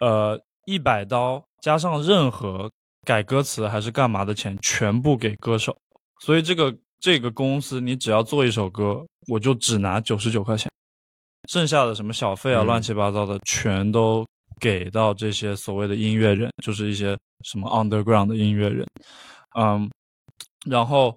[0.00, 2.70] 呃，一百刀加上任何
[3.06, 5.74] 改歌词还是干嘛的钱，全部给歌手。
[6.20, 6.76] 所以这个。
[7.00, 10.70] 这个公司，你只要做一首歌，我就只拿九十九块钱，
[11.48, 14.26] 剩下的什么小费啊、乱七八糟的，全都
[14.60, 18.86] 给到这些所谓的音乐人，就是一些什么 underground 的音乐人。
[19.56, 19.88] 嗯，
[20.66, 21.16] 然后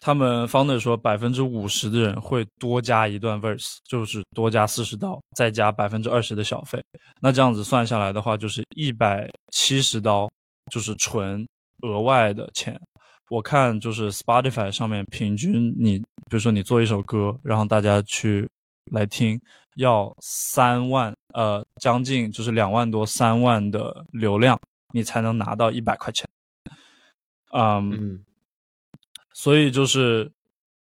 [0.00, 6.82] 他们 founder 说，百分之五十的人会多加一段 verse，就是多加四十刀，再加百分之二十的小费。
[7.20, 10.30] 那这样子算下来的话，就是一百七十刀，
[10.70, 11.46] 就是纯
[11.80, 12.78] 额外的钱。
[13.30, 18.48] 我看就是 Spotify 上面平均，你比如说你做一首歌，然后大家去
[18.92, 19.40] 来听，
[19.76, 24.60] 要三万呃将近就是两万多三万的流量，
[24.92, 26.28] 你才能拿到一百块钱。
[27.52, 28.22] 嗯，
[29.32, 30.30] 所以就是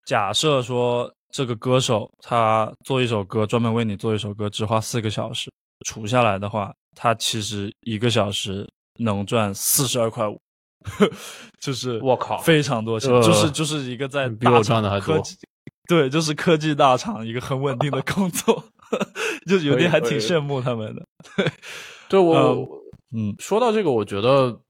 [0.04, 5.52] 假设说这个歌手他做一首歌，专门为你做一首歌，只花四个小时，
[5.86, 8.68] 除下来的话，他其实一个小时
[8.98, 10.40] 能赚四十二块五。
[11.60, 15.22] 就是我靠，非常多钱，就是就是一个在比我赚的还多，
[15.88, 18.64] 对，就是科技大厂一个很稳定的工作，
[19.48, 21.02] 就有点还挺羡慕他们的。
[21.36, 21.52] 对，
[22.08, 22.68] 对我，
[23.14, 24.60] 嗯，说到这个，我觉得，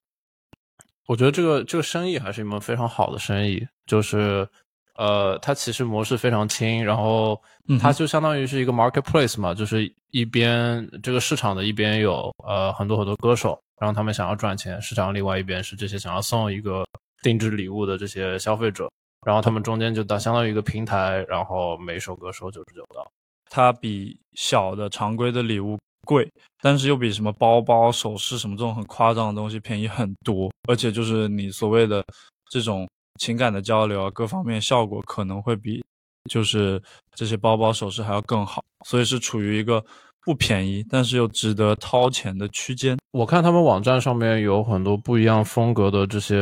[1.06, 4.48] 我觉得这个这个生意还是一门非常好的生意，就是
[4.96, 7.40] 呃，它其实模式非常轻，然后
[7.80, 13.60] 它就相当于是一个 marketplace 嘛，就是一边这个市场的一边有呃很多很多歌手。
[13.80, 16.86] 然后他们想要赚钱，市场另外一边是这些想要送一个
[17.22, 18.88] 定制礼物的这些消费者，
[19.26, 23.04] 然后他们中间就当相当于一个平台，然后每首歌收九十九刀。
[23.50, 32.04] 它比小的常规的礼物贵，但是又比什么包包、首饰什么这种很夸张的东西便宜很多，而且就是你所谓的
[32.50, 32.88] 这种
[33.20, 35.84] 情感的交流啊，各方面效果可能会比
[36.30, 36.80] 就是
[37.14, 39.84] 这些包包、首饰还要更好，所以是处于一个。
[40.24, 42.98] 不便宜，但是又值得掏钱的区间。
[43.12, 46.36] 我看他们网站上面有很多不一样风格的这些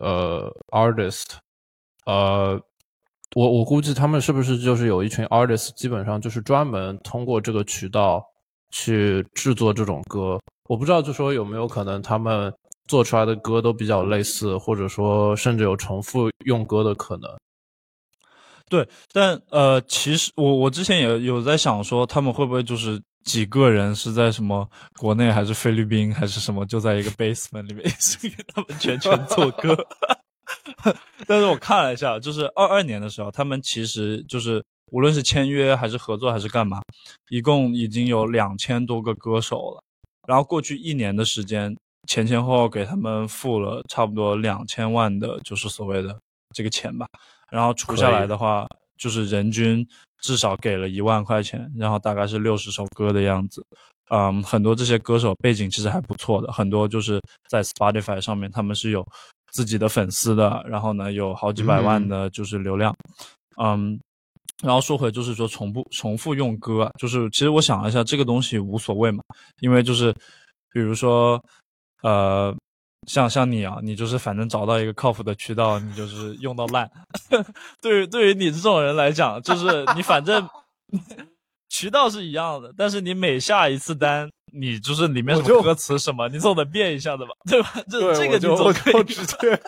[0.00, 1.24] 呃 artist，
[2.06, 2.58] 呃，
[3.34, 8.24] 我我估计他们是不是就是有一群 artist，基本上就是专门通过这个渠道
[8.70, 10.38] 去制作这种歌。
[10.68, 12.54] 我不知道就说有没有可能他们
[12.86, 17.28] 做出来的歌都比较类似，或者说甚至有重复用歌的可能。
[18.70, 23.02] 对，但呃，其实我我之前也有在想说，他们会不会就是。
[23.24, 29.76] 几个人是在什么国内还是菲律宾还是什么，就在一个 basement 里面，是给他们全权做歌。
[31.26, 36.82] 但是我看了一下，就是二二年的时候，他们其实就是无论是签约还是合作还是干嘛，
[37.30, 39.82] 一共已经有两千多个歌手了。
[40.28, 41.74] 然后过去一年的时间，
[42.06, 46.14] 前前后后给他们付了差不多两千万的，就是所谓的
[46.54, 47.06] 这个钱吧。
[47.50, 48.66] 然后除下来的话，
[48.98, 49.86] 就是人均。
[50.24, 53.62] 至少给了一万块钱，然后大概是六十首歌的样子，
[54.08, 59.06] 嗯，很多这些歌手背景其实还不错的，很多就是在 Spotify 上面他们是有
[59.52, 62.96] 自己的粉丝的，然后呢有好几百万的就是流量，
[63.62, 64.00] 嗯，
[64.62, 69.22] 然后说回就是说重复重复用歌，就是其实我想了一下这个东西无所谓嘛，
[69.60, 70.10] 因为就是
[70.72, 71.38] 比如说
[72.02, 72.56] 呃。
[73.06, 76.90] 像像你啊，你就是反正找到一个靠谱的渠道，你就是用到烂。
[77.80, 80.48] 对于对于你这种人来讲，就是你反正
[81.68, 87.72] 渠道是一样的，但是你每下一次单，你就是里面什么歌词什么，你总得变一下的吧，对吧？
[87.90, 89.60] 这这个就总可以直接，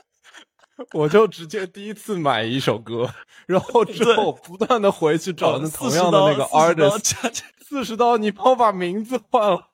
[0.93, 3.13] 我就直接第一次买一首歌，
[3.47, 9.69] 然后之后不断的回去找那同样的那个 artist，四十刀，你帮我把名字换了。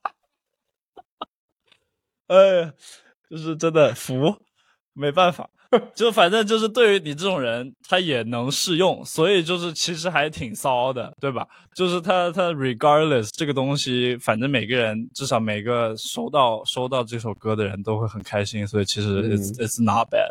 [2.28, 2.72] 哎。
[3.32, 4.36] 就是真的服，
[4.92, 5.48] 没办法，
[5.96, 11.48] 就反正就是对于你这种人，他也能适用，所以就是其实还挺骚的，对吧？
[11.74, 20.28] 就是他他 regardless 这个东西，反正每个人至少每个收到收到这首歌的人都会很开心，所以其实 it's it's not bad，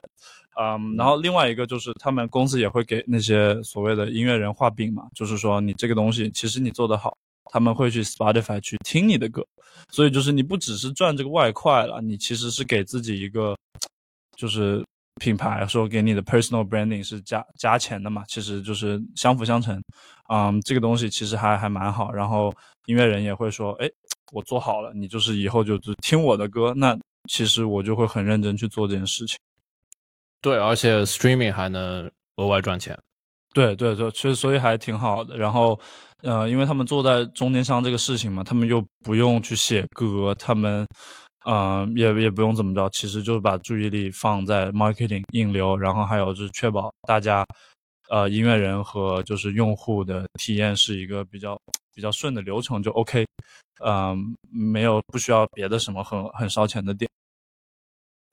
[0.61, 7.17] 嗯，然后另外一个就是他们公司也会给那些所谓的音乐人画饼嘛，就是说你这个东西其实你做得好。
[7.51, 9.45] 他们会去 Spotify 去听你的歌，
[9.91, 13.55] 所以就是你不只是赚这个外快了，你其实是给自己一个
[14.37, 14.81] 就是
[15.19, 19.79] 品牌，说给你的 personal branding 是加加钱的嘛，其实就是相辅相成。
[20.29, 22.09] 嗯，这个东西其实还还蛮好。
[22.13, 22.53] 然后
[22.85, 23.89] 音乐人也会说，哎，
[24.31, 26.97] 我做好了，你就是以后就只听我的歌，那
[27.29, 29.37] 其实我就会很认真去做这件事情。
[30.39, 32.97] 对，而且 streaming 还能额外赚钱。
[33.53, 35.35] 对对对，其实所以还挺好的。
[35.37, 35.77] 然后。
[36.23, 40.87] 呃，因为他们做在中间商这个事情嘛，他们又不用去写歌，他们，
[41.45, 47.45] 嗯，也也不用怎么着，其实就是把注意力放在 marketing 引流，然后还有就是确保大家，
[48.09, 51.59] 呃，音乐人和就是用户的体验是一个比较
[51.93, 53.25] 比较顺的流程就 OK，
[53.83, 57.09] 嗯，没有不需要别的什么很很烧钱的点。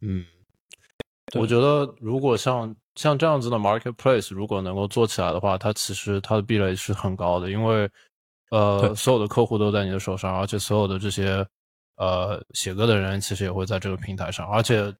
[0.01, 0.25] 嗯，
[1.35, 2.75] 我觉得如果像。
[2.99, 7.89] 像这样子的 marketplace，如果能够做起来的话，它其实它的壁垒是很高的，因为，
[8.51, 11.47] 呃，所有的客户都在你的手上，而且所有的这些，
[11.95, 14.93] 呃，写歌的人其实也会在这个平台上，而且，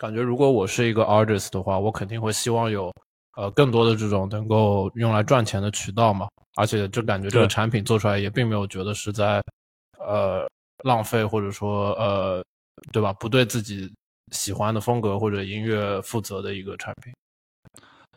[0.00, 2.92] 感觉如果我是一个 artist 的话，我肯定会希望有，
[3.36, 9.40] 呃，更多的这种能够用来赚钱的渠道嘛，而且就感觉这个产品做出来也并没有觉得是在，
[10.00, 10.44] 呃，
[10.82, 12.44] 浪费或者说，呃，
[12.92, 13.12] 对吧？
[13.12, 13.88] 不对自己
[14.32, 17.12] 喜欢的风格或者音乐负责的一个产品。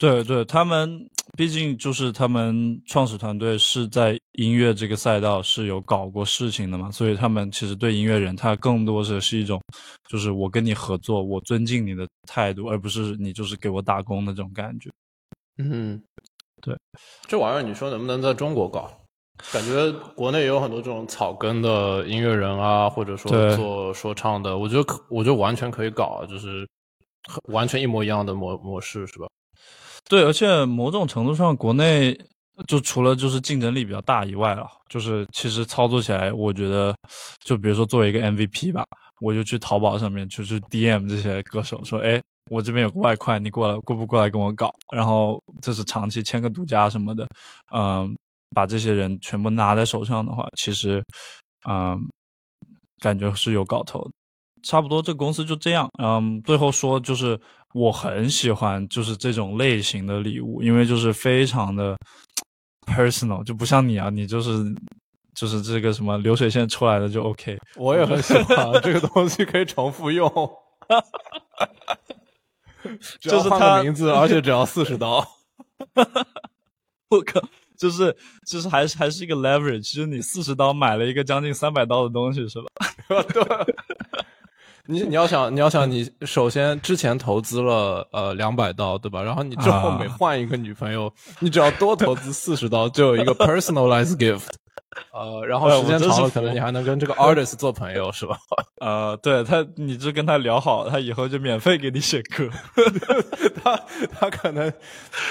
[0.01, 9.61] 对对，他们毕竟就是他们创始团队是在音乐这个赛道是有搞过事情的嘛，所以他们其实对音乐人，他更多的是一种，
[10.09, 14.89] 就是我跟你合作，我尊敬你的态度，而不是你就是给我打工的这种感觉。
[15.59, 16.01] 嗯，
[16.63, 16.75] 对，
[17.27, 18.91] 这玩意儿你说能不能在中国搞？
[19.53, 26.67] 感觉国内也有很多这种草根的音乐人啊，或者说做说唱的，我觉得可，我觉得完全可以搞，就是
[27.49, 29.27] 完全一模一样的模模式，是吧？
[30.11, 32.13] 对，而且某种程度上，国内
[32.67, 36.93] 就除了就是竞争力比较大以外啊，就是其实操作起来，我觉得，
[37.45, 38.83] 就比如说作为一个 MVP 吧，
[39.21, 44.69] 我就去淘宝上面就是 DM 这些歌手说，哎，我这边有个外快，你过来过不过来跟我搞？
[44.93, 47.25] 然后这是长期签个独家什么的，
[47.73, 48.13] 嗯，
[48.53, 51.01] 把这些人全部拿在手上的话，其实，
[51.69, 51.97] 嗯，
[52.99, 54.11] 感觉是有搞头的。
[54.63, 57.39] 差不多这公司就这样，嗯，最后说就是。
[57.73, 61.95] 我很喜欢就是这种类型的礼物，因为就是非常的
[62.85, 64.51] personal，就不像你啊，你就是
[65.33, 67.57] 就是这个什么流水线出来的就 OK。
[67.77, 70.27] 我也很喜欢这个东西，可以重复用，
[73.21, 75.25] 就是它名字，而且只要四十刀。
[77.07, 77.41] 我靠，
[77.77, 78.13] 就是
[78.45, 82.67] 就是还是还是一个 leverage，就是你四十刀买了一个将近三百刀的东西，是吧？
[83.31, 83.41] 对。
[84.91, 89.21] 你你要想你要想你首先之前投资了呃两百刀对吧？
[89.23, 94.47] 然后你之后每换一个女朋友，你只要多投资四十刀，就有一个 personalized gift。
[95.13, 98.37] 呃，然后时间长了，可能你还能跟这个 artist 做朋友，是吧？
[98.81, 102.49] 呃，对他，你就跟他聊好，他以后就免费给你写歌。
[103.63, 103.79] 他
[104.19, 104.71] 他可能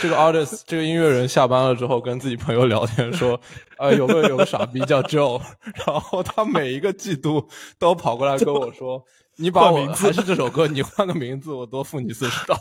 [0.00, 3.38] 这个 artist 这个音乐人下班了之后跟自己朋友聊天说，
[3.76, 5.38] 呃，有个有个傻逼叫 Joe，
[5.86, 7.46] 然后他每一个季度
[7.78, 9.04] 都跑过来跟我说。
[9.40, 12.54] 你把我还是这首歌，你换个名字，我多付你四十刀。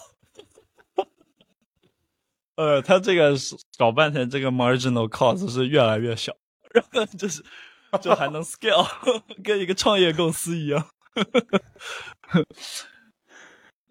[2.56, 6.34] 呃，他这个是搞半天，这个 marginal cost 是越来越小，
[6.72, 7.44] 然后就是
[8.02, 8.88] 就还能 scale，
[9.44, 10.88] 跟一个创业公司一样。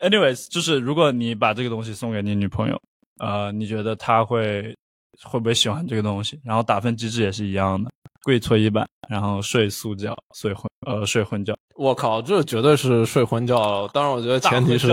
[0.01, 2.81] Anyways，就是如果你把这个东西送给你女朋友，
[3.19, 4.75] 呃，你觉得她会
[5.23, 6.41] 会不会喜欢这个东西？
[6.45, 7.91] 然后打分机制也是一样的。
[8.29, 11.57] 跪搓衣板，然后睡素觉，睡昏呃睡昏觉。
[11.77, 13.89] 我靠，这绝对是睡昏觉了。
[13.89, 14.93] 当然，我觉得前提是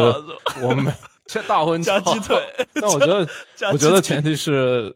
[0.62, 0.86] 我们
[1.28, 2.42] 这大昏加鸡腿。
[2.76, 3.28] 但我觉得，
[3.74, 4.96] 我觉得前提是，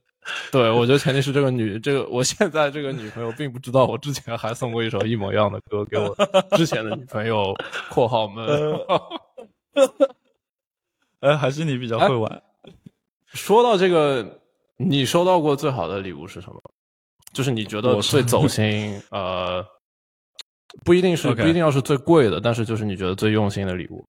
[0.53, 6.15] 对我觉得前提是这个女这个我现在这个女朋友并不知道我之前还送过一首一模一样的歌给我
[6.55, 7.53] 之前的女朋友
[7.91, 8.47] （括号们）。
[11.19, 12.41] 哎，还是你比较会玩。
[13.33, 14.39] 说到这个，
[14.77, 16.61] 你收到过最好的礼物是什么？
[17.31, 19.63] 就是你觉得最走心，呃，
[20.83, 24.03] 不一定是不一定要是最贵的，但是就是你觉得最用心的礼物。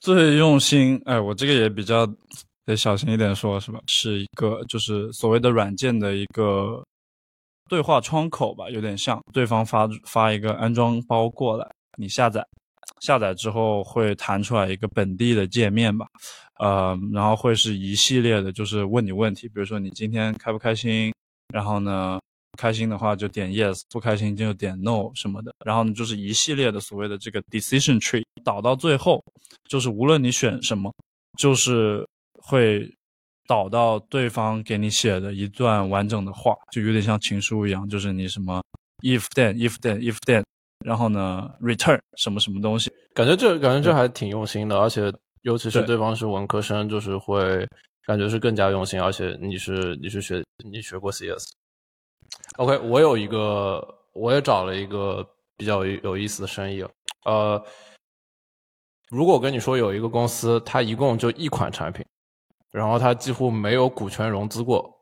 [0.00, 2.04] 最用心，哎，我这个也比较
[2.64, 3.80] 得小心一点说，是吧？
[3.86, 6.84] 是一个就是所谓的软件的一个
[7.68, 12.44] 对话窗口吧，有点像对方发发一个安装包过来，你下载，
[13.00, 16.06] 下载之后会弹出来一个本地的界面吧，
[16.58, 21.12] 呃，然后会是一系列的，就是问你问题，比如说你今天开不开心。
[21.52, 22.18] 然后呢，
[22.58, 25.52] 开心的话就点 yes，不开心就点 no 什么的。
[25.64, 29.22] 然后呢，就是一系列的所谓的这个 decision tree 导到最后，
[29.68, 30.92] 就是无论你选什么，
[31.38, 32.06] 就是
[32.40, 32.90] 会
[33.46, 38.62] 导到对方给你写的一段完整的话，就有点像情书一样，就是你什么
[39.02, 40.42] if then if then if then，
[40.84, 45.12] 然后呢 return 什么什么东西，感觉这感觉这还挺用心的，而且
[45.42, 47.66] 尤其是对方是文科生，就是会。
[48.04, 55.24] 感觉是更加用心，而且你是你是学你学过 CS，OK，我有一个，我也找了一个
[55.56, 56.84] 比较有意思的生意，
[57.24, 57.64] 呃，
[59.08, 62.04] 如果跟你说有一个公司，它一共就一款产品，
[62.72, 64.92] 然后它几乎没有股权融资过，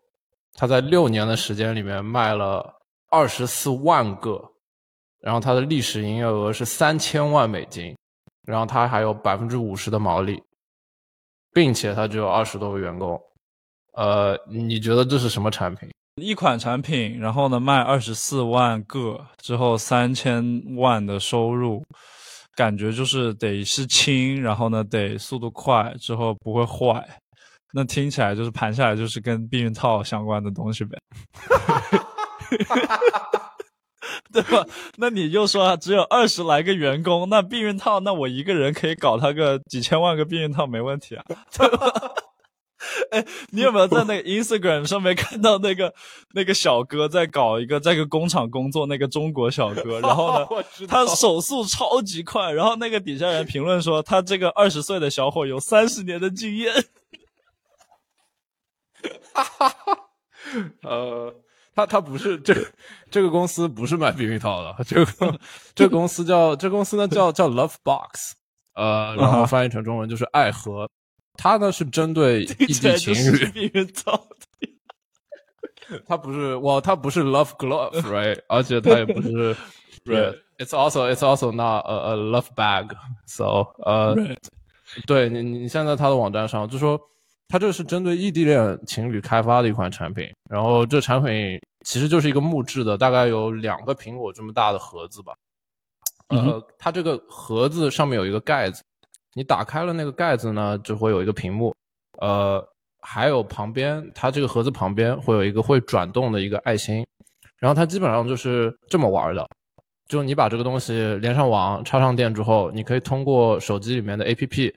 [0.53, 4.53] 它在六年的时间里面卖了二十四万个，
[5.21, 7.97] 然后它的历史营业额是三千万美金，
[8.47, 10.43] 然后它还有百分之五十的毛利。
[11.53, 13.19] 并且它只有二十多个员工，
[13.95, 15.89] 呃，你觉得这是什么产品？
[16.17, 21.83] 一款产品，然后呢卖二十四万个之后三千万的收入，
[22.55, 27.09] 感觉就是得是轻，然后呢得速度快，之后不会坏。
[27.73, 30.99] 那听起来就是盘下来就是跟避孕套相关的东西呗。
[34.33, 34.67] 对吧？
[34.97, 41.93] 那你就说只有二十来个员工，那避孕套，那我一个人可以搞他个几千万个避孕套没问题啊，对吧？
[43.11, 45.93] 哎，你有没有在那个 Instagram 上面看到那个
[46.33, 50.47] 那个小哥在搞一个在个工厂工作那个中国小哥，然后呢，
[50.89, 56.73] 他手速超级快，然后那个底下人评论说他这个二十岁的小伙有三十年的经验。
[59.35, 59.99] 哈哈哈，
[60.83, 61.35] 呃，
[61.81, 62.67] 他他不是这个
[63.11, 65.41] 这个公司不是卖避孕套的，这个
[65.75, 68.35] 这个公司叫这公司呢叫叫 Love Box，
[68.75, 70.89] 呃，然后翻译成中文就是爱盒。
[71.37, 74.27] 它呢是针对异地情侣避孕套，
[76.07, 78.39] 他不是哇，它不是 Love Glove，right？
[78.49, 79.57] 而且它也不是，
[80.05, 84.15] right？It's also it's also not a a love bag，so 呃，
[85.07, 87.01] 对你你现在它的网站上就说。
[87.53, 95.35] 它这是针对异地恋情侣开发的一款产品，然后这产品其实就是一个木质的，大概有两个苹果这么大的盒子吧。
[96.29, 98.83] 呃，它这个盒子上面有一个盖子，
[99.35, 101.75] 你打开了那个盖子呢，就会有一个屏幕。
[102.21, 102.65] 呃，
[103.01, 107.05] 还有旁边，它这个盒子旁边会有一个会转动的一个爱心。
[107.59, 109.47] 然后它基本上就是这么玩的，
[110.09, 114.73] 就你把这个东西连上网、插上电之后，你可以通过手机里面的 APP。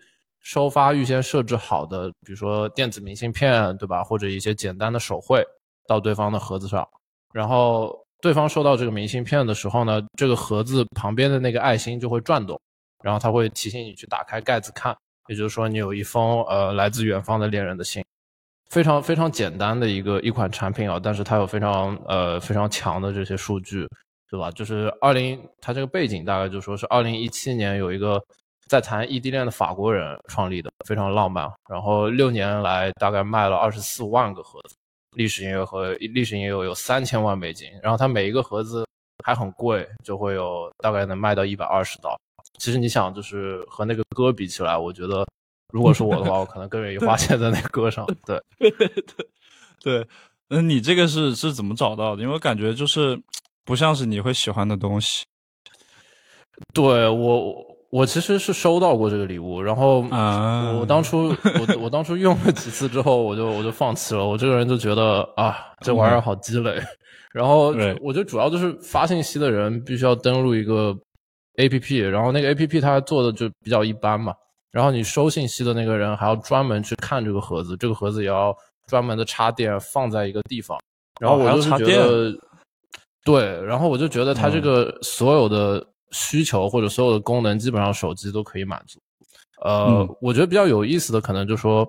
[0.45, 4.03] 收发预先设置好的，比如说电子明信片，对吧？
[4.03, 5.41] 或者一些简单的手绘
[5.87, 6.87] 到对方的盒子上，
[7.33, 12.59] 然后对方收到这个明信片的时候呢，这个盒子旁边的那个爱心就会转动，
[13.03, 14.95] 然后它会提醒你去打开盖子看，
[15.27, 18.03] 也就是说你有一封呃来自远方的恋人的信，
[18.69, 23.87] 非常非常简单的一个一款产品啊，但是它有非常呃非常强的这些数据，
[24.29, 24.49] 对吧？
[24.51, 28.23] 就是二零，它这个背景大概就说是二零一七年有一个。
[28.69, 31.47] 在谈异地恋的法国人创立的，非常浪漫。
[31.69, 34.75] 然后六年来大概卖了二十四万个盒子，
[35.15, 37.69] 历史音乐盒历史营业额有三千万美金。
[37.81, 38.85] 然后它每一个盒子
[39.23, 42.19] 还很贵，就会有大概能卖到一百二十刀。
[42.59, 45.25] 其实你想，就是和那个歌比起来，我觉得
[45.71, 48.05] 如果是我的话，我可能更愿意花钱在那个歌上。
[48.25, 49.27] 对 对对
[49.81, 50.07] 对，
[50.47, 52.21] 那你这个是是怎么找到的？
[52.21, 53.21] 因为我感觉就是
[53.63, 55.25] 不像是你会喜欢的东西。
[56.73, 57.72] 对我。
[57.93, 60.03] 我其实是收到过这个礼物，然后
[60.79, 64.25] 我当初我 我当初用了几次之后，我就我就放弃了。
[64.25, 66.81] 我这个人就觉得啊，这玩意儿好鸡肋。
[67.31, 67.67] 然后
[68.01, 70.97] 我觉得主要就是发信息的人必须要登录一个
[71.57, 74.33] A P P，然后那个 A P P 它做的就比较一般嘛。
[74.71, 78.51] 然后你收信息的那个人还要专门去看这个盒子，这个盒子也要
[78.87, 80.79] 专门的插电放在一个地方。
[81.21, 82.33] 然后我就是觉得，
[83.23, 85.85] 对，然后我就觉得它这个所有的。
[86.13, 88.97] 需求或者所有的功能，基本上手机都可以满足。
[89.61, 91.87] 呃，我觉得比较有意思的，可能就说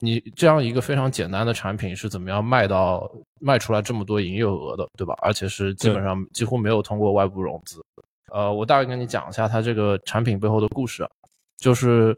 [0.00, 5.14] 你这样一个非常简单的产品是怎么样卖到卖出来这么多营业额的，对吧？
[5.22, 7.80] 而且是基本上几乎没有通过外部融资。
[8.32, 11.08] 呃，我大概跟你讲一下它这个产品背后的故事。
[11.58, 12.14] 就是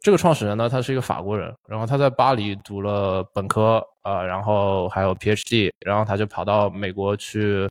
[0.00, 7.68] 这个创始人呢，他是一个法国人，然后他在巴黎读了本科，呃，然后还有 PhD，然后他就跑到美国去。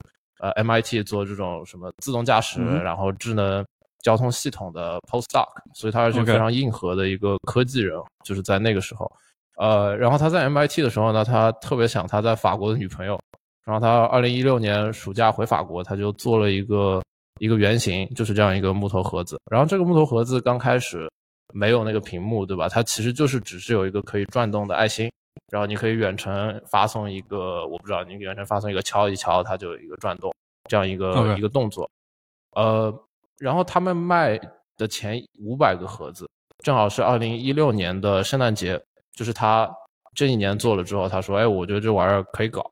[0.54, 3.66] 呃，MIT 做这种什么自动驾驶，然后智能
[4.04, 8.00] 交通系统的 postdoc，所以他是非常硬核的一个科技人。
[8.24, 9.12] 就是在那个时候，
[9.58, 13.20] 呃，然后他在 MIT 的时候呢，他特别想他在法国的女朋友，
[13.66, 17.02] 然后他二零一六年暑假回法国，他就做了一个
[17.40, 19.40] 一个原型，就是这样一个木头盒子。
[19.50, 21.10] 然后这个木头盒子刚开始
[21.54, 22.70] 没有那个屏幕，对吧？
[22.70, 25.10] 它其实就是只是有一个可以转动的爱心。
[25.52, 30.34] 然后你可以远程发送一个，我不知道你远程发送一个敲一敲，它就有一个转动
[30.70, 31.90] 这样一个一个动作。
[32.56, 32.94] 呃，
[33.38, 34.40] 然后他们卖
[34.78, 36.28] 的前五百个盒子，
[36.64, 38.82] 正好是二零一六年的圣诞节，
[39.14, 39.70] 就是他
[40.14, 42.70] 这一年做了之后，他说：“哎，我觉得这玩意儿可以搞。”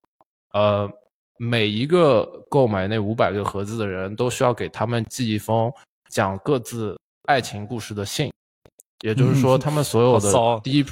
[0.53, 0.89] 呃，
[1.37, 5.71] 每一个购买那五百个盒子的人都需要给他们寄一封
[6.09, 8.31] 讲各自爱情故事的信，
[9.01, 10.85] 也就是说，他们所有的第一。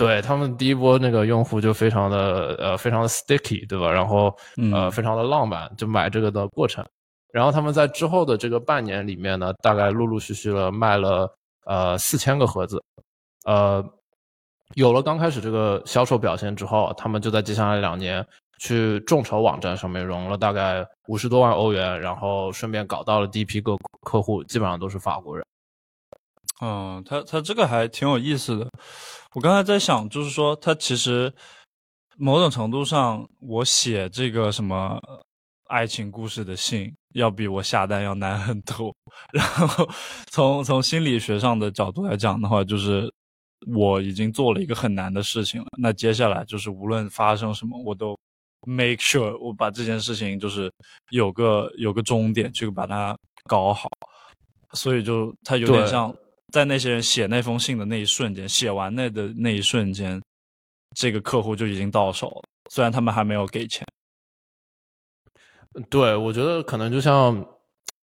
[0.00, 3.92] 对他们第一波那个用户就非常的呃非常的 sticky，对吧？
[3.92, 4.34] 然后
[4.72, 6.82] 呃非常的浪漫，就买这个的过程。
[7.34, 11.30] 然后他们在之后的这个半年里面呢，大概陆陆续续的卖了
[11.66, 12.82] 呃四千个盒子。
[13.44, 13.84] 呃，
[14.74, 18.26] 有了刚开始这个销售表现之后，他们就在接下来两年
[18.58, 25.44] 去众筹网站上面融了大概五十多万欧元，然后顺便搞到了第一批个客户，基本上都是法国人。
[26.62, 28.66] 嗯，他他这个还挺有意思的。
[29.34, 31.32] 我刚才在想，就是说，它其实
[32.16, 35.00] 某种程度上，我写这个什么
[35.68, 38.92] 爱情故事的信，要比我下单要难很多。
[39.32, 39.88] 然后
[40.30, 43.08] 从从心理学上的角度来讲的话，就是
[43.72, 45.68] 我已经做了一个很难的事情了。
[45.78, 48.18] 那接下来就是无论发生什么，我都
[48.66, 50.68] make sure 我把这件事情就是
[51.10, 53.88] 有个有个终点去把它搞好。
[54.72, 56.12] 所以就它有点像。
[56.52, 60.20] 在那些人写那封信的那一瞬间，写完那的那一瞬间，
[60.96, 63.86] 这个客户就已经到手了，虽然他们还没有给钱。
[65.88, 67.46] 对，我觉得可能就像，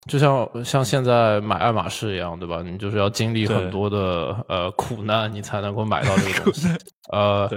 [0.07, 2.63] 就像像现在买爱马仕一样，对吧？
[2.63, 6.69] 你就是要经历很多的呃苦难，你才能够买到这个东西。
[7.11, 7.49] 呃，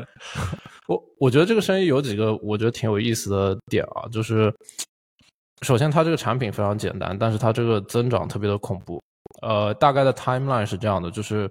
[0.88, 4.53] 我我觉得这个生意有几个我觉得挺有意思的点啊，就是
[5.61, 9.01] 首先它这个产品非常简单，但是它这个增长特别的恐怖。
[9.41, 11.49] 呃，大概的 timeline 是这样的，就是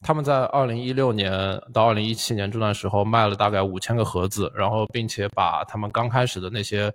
[0.00, 1.32] 他们在二零一六年
[1.72, 6.92] 到二零一七年这段时候卖了大概五千个盒子，然后并且把他们刚开始的那些。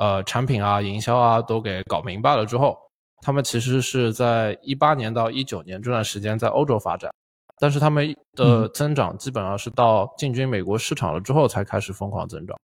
[0.00, 2.76] 呃，产品啊，营销啊，都给搞明白了之后，
[3.22, 7.14] 他们其实是在一八年到一九年这段时间在欧洲发展，
[7.60, 12.58] 但是他们的增长基本上是到进军美国市场了之后才开始疯狂增长。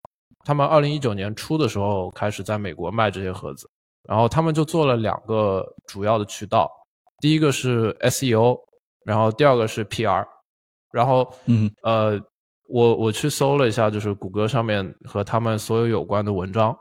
[0.43, 3.69] 他们二零一九年初的时候开始在美国卖这些盒子，
[4.07, 6.67] 然后他们就做了两个主要的渠道，
[7.19, 8.59] 第一个是 SEO，
[9.05, 10.25] 然后第二个是 PR，
[10.91, 12.19] 然后嗯呃，
[12.67, 16.77] 我我去搜了一下，就是谷歌上面和他们所有有关的文章。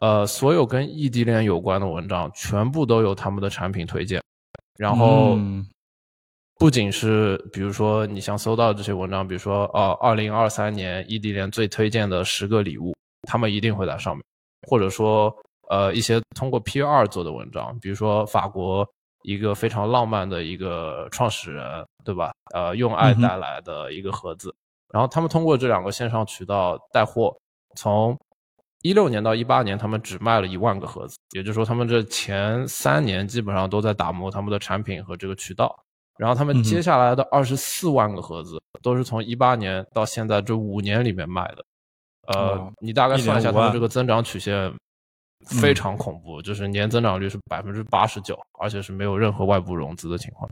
[0.00, 4.22] 呃，所有跟异地恋有关的文章，全部都有他们的产品推荐。
[4.78, 5.38] 然后，
[6.58, 12.94] 不仅是比如说你像搜到这些文章，比如说呃，二零二三年异地恋最推荐的十个礼物，
[13.28, 14.24] 他们一定会在上面。
[14.66, 15.30] 或者说，
[15.68, 18.88] 呃，一些通过 P R 做的文章，比如说法国
[19.22, 22.32] 一个非常浪漫的一个创始人，对吧？
[22.54, 24.54] 呃，用爱带来的一个盒子。
[24.92, 27.36] 然后他们通过这两个线上渠道带货，
[27.76, 28.18] 从。
[28.82, 35.78] 一六年到一八年，他们只卖了一万个盒子，也就是说，他们这前三年基本上都在打磨他们的产品和这个渠道。
[36.16, 41.64] 然后，他们接下来的二十四万个盒子都是从一八年到现在这五年里面卖的。
[42.28, 44.72] 呃，你大概算一下，他们这个增长曲线
[45.46, 50.48] 非常恐怖，就是年增长率是百分之八十九，而且是没有任何外部融资的情况。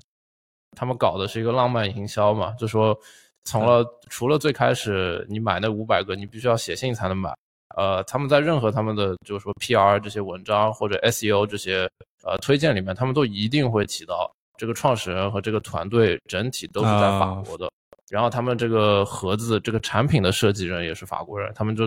[0.76, 2.97] 他们搞的是一个浪漫营销嘛，就说
[3.45, 7.34] 从了除了最开始你买那五百个，你必须要写信才能买。
[7.76, 11.89] 呃，他们在任何他们的就是说 PR 这些文章或者 SEO 这些
[12.24, 17.70] 呃推荐里面，他们都一定会提到这个创始人和这个团队整体都是在法国的。
[18.11, 21.86] 然后他们这个盒子这个产品的设计人也是法国人，他们就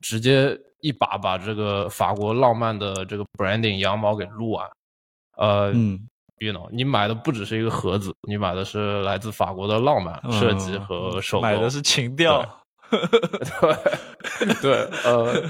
[0.00, 4.68] 直接一把把这个法国浪漫的这个 branding 羊毛给撸完。
[5.36, 6.08] 呃，嗯
[6.38, 12.42] ，you know，你买的不只是一个盒子，你买的是来自法国的浪漫设计和手工，买的是情调。
[12.90, 14.72] 对 对，
[15.04, 15.42] 呃，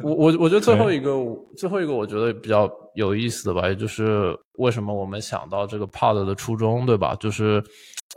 [0.00, 1.12] 我我我觉得最后一个
[1.56, 7.14] 最后一个我觉得比较有意思的吧，也就是为什么我们想到这个 Pod 的初衷，对吧？
[7.20, 7.62] 就是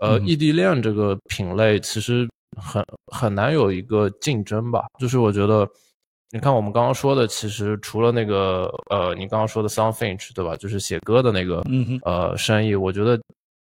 [0.01, 2.28] 呃，异地恋这个品类其实
[2.59, 4.86] 很很难有一个竞争吧。
[4.99, 5.69] 就是我觉得，
[6.34, 10.55] 你看我们刚刚说的，其实除了那个呃，你刚刚说的 Soundfinch，对吧？
[10.57, 11.63] 就是写歌的那个
[12.03, 13.17] 呃生意，我觉得。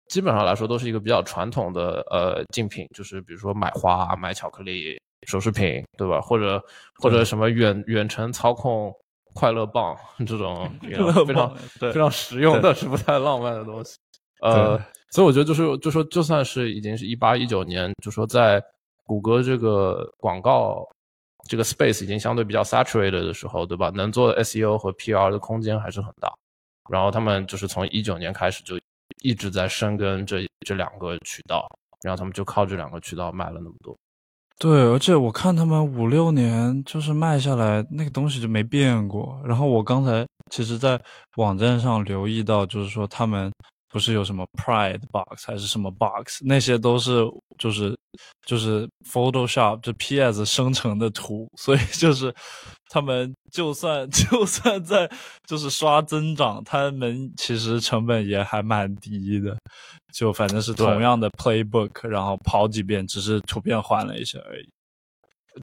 [0.08, 6.20] 基本上来说都是一个比较传统的呃竞品，就是比如说买花、买巧克力、首饰品，对吧？
[6.20, 6.62] 或者
[6.96, 8.94] 或者什么远远程操控
[9.34, 9.96] 快乐棒
[10.28, 10.70] 这种
[11.26, 13.96] 非常非常实用但是不太浪漫的东西。
[14.42, 14.78] 呃，
[15.12, 18.62] 所以我觉得就是就说就算是已经是一八一九年，就说在
[19.06, 20.86] 谷歌这个广告
[21.52, 23.92] 这个 space 已经相对比较 saturated 的时候，对吧？
[23.94, 26.32] 能做 SEO 和 PR 的空间还是很大。
[26.90, 28.80] 然后他们就是从一九年开始就。
[29.24, 31.68] 一直在深耕这这两个渠道，
[32.02, 33.96] 然后他们就靠这两个渠道卖了那么多。
[34.58, 39.40] 对，而且我看他们五六年就是卖下来那个东西就没变过。
[39.46, 41.00] 然后我刚才其实，在
[41.36, 43.52] 网站上留意到，就是说他们。
[43.92, 47.24] 不是有什么 Pride Box 还是什么 Box，那些都是
[47.58, 47.96] 就是
[48.46, 52.34] 就是 Photoshop 就 PS 生成的图，所以就是
[52.90, 55.10] 他们就算 就算在
[55.48, 59.58] 就是刷增长，他们其实成本也还蛮低的，
[60.14, 64.70] 就反正是同样的 Playbook，然后跑几遍，只是图片换了一下而已。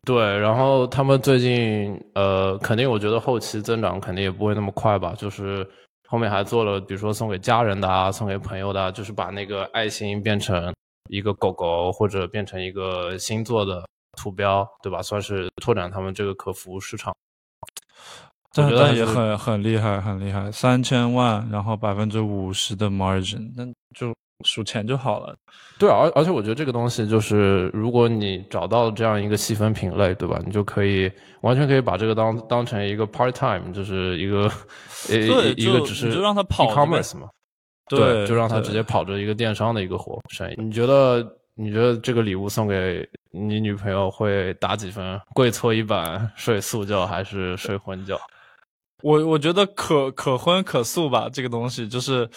[0.04, 5.66] 对，然后他们最近呃，肯定我觉得后期增长肯定也不会那么快吧，就是。
[6.10, 10.74] 后面还做了，比如说送给家人的啊，送给朋友的，就是把那个爱心变成
[11.10, 13.86] 一个狗狗，或者变成一个星座的
[14.16, 15.02] 图标，对吧？
[15.02, 17.14] 算是拓展他们这个可服务市场。
[18.56, 24.14] 我觉得也很很厉害，很厉害，三千万，然后百分之五十的 margin，那就。
[24.44, 25.34] 数钱就好了，
[25.78, 30.40] 对，而而且我觉得这个东西就是，如果你找到这样一个细分品类，对吧？
[30.46, 31.10] 你就可以
[31.40, 34.48] 完全可以把这个当当成一个 part time，就是一个
[35.10, 37.28] 一一个只是就让他跑 e-commerce 嘛，
[37.88, 40.54] 对，就让他直接跑着一个电商的一个活生意。
[40.56, 45.20] 你觉得你觉得这个礼物送给你女朋友会打几分？
[45.34, 48.16] 跪搓衣板睡素觉还是睡 荤觉？
[49.02, 52.28] 我我觉得可可荤可素吧，这个东西就是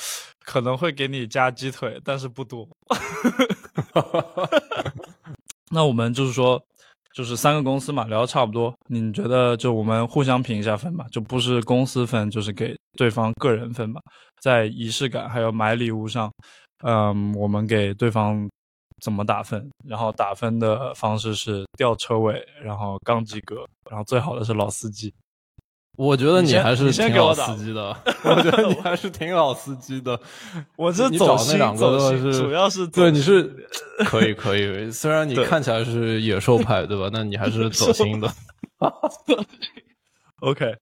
[0.44, 2.68] 可能会给你加鸡腿，但是不多。
[5.72, 6.62] 那我们就是说，
[7.14, 8.74] 就是三个公司嘛，聊的差不多。
[8.88, 14.02] 你觉得就我们互相评一下分吧，就不是公司分，就是给对方个人分吧。
[14.42, 16.30] 在仪式感还有买礼物上，
[16.84, 18.50] 嗯，我们给对方
[19.02, 19.70] 怎么打分？
[19.88, 25.14] 然后打分的方式是吊车尾，然后刚及格，然后最好的是老司机。
[26.04, 27.96] 我觉得你还是挺老司机的，
[28.26, 30.20] 我觉得 你还是挺老司机的。
[30.76, 33.44] 我这走心，走心，主要是对你是
[34.06, 37.08] 可以可以，虽然你看起来是野兽派，对吧？
[37.14, 38.28] 那你还是走心的。
[40.40, 40.76] OK，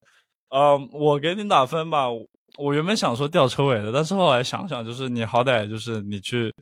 [0.51, 2.05] 呃，我给你打分吧。
[2.57, 6.53] 我原本想说吊车尾的，但是后来想想，就是你好歹就是你去。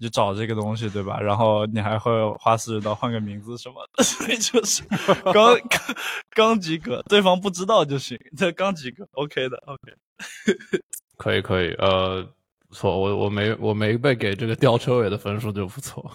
[0.00, 1.18] 就找这个东西，对吧？
[1.18, 4.82] 然后你还会花四十刀换个名字什么的， 所以就是
[5.32, 5.96] 刚刚
[6.34, 8.18] 刚及格，对方不知道就行。
[8.36, 9.92] 这刚及格，OK 的，OK。
[11.16, 12.22] 可以可以，呃，
[12.68, 16.10] 不错，我我没我没被给这个吊车尾的分数就不错。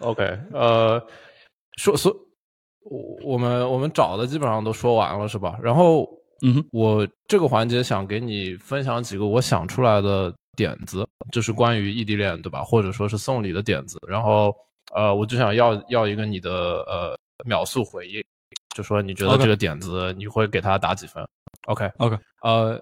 [0.00, 1.00] OK，呃，
[1.76, 2.12] 说说，
[2.82, 5.56] 我我们我们找的基本上都说完了是吧？
[5.62, 6.08] 然后，
[6.44, 10.34] 嗯，我这个环节想给你分享几个我想出来的。
[10.56, 12.64] 点子就是关于异地恋，对吧？
[12.64, 13.98] 或者说是送礼的点子。
[14.08, 14.52] 然后，
[14.94, 16.50] 呃，我就想要要一个你的
[16.88, 18.24] 呃秒速回应，
[18.74, 21.24] 就说你觉得这个点子你会给他打几分
[21.66, 22.18] ？OK，OK。
[22.42, 22.80] 呃，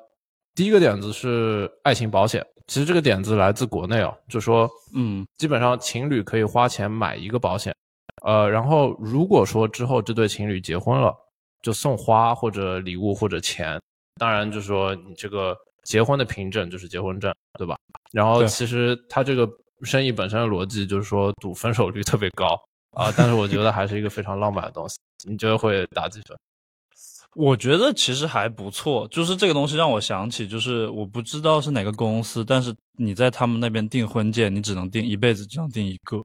[0.54, 2.46] 第一个点子是爱情保险。
[2.68, 7.74] 其实这个点子来自国内哦，就说，嗯，基本上情侣可以花钱买一个保险，
[8.24, 11.14] 呃，然后如果说之后这对情侣结婚了，
[11.60, 13.78] 就送花或者礼物或者钱。
[14.18, 15.56] 当然，就是说你这个。
[15.84, 17.76] 结婚的凭证就是结婚证，对吧？
[18.12, 19.48] 然后其实他这个
[19.82, 22.58] 生意本身的逻辑就是说赌分手率特别高
[22.92, 24.96] 啊，但是我觉得还是一个非常浪漫的东西。
[25.28, 26.36] 你觉得会打几分？
[27.36, 36.22] 我觉得其实还不错，就是这个东西让我想起，就是我不知道是哪个公司，但是你在他们那边订婚戒，你只能订一辈子，只能订一个。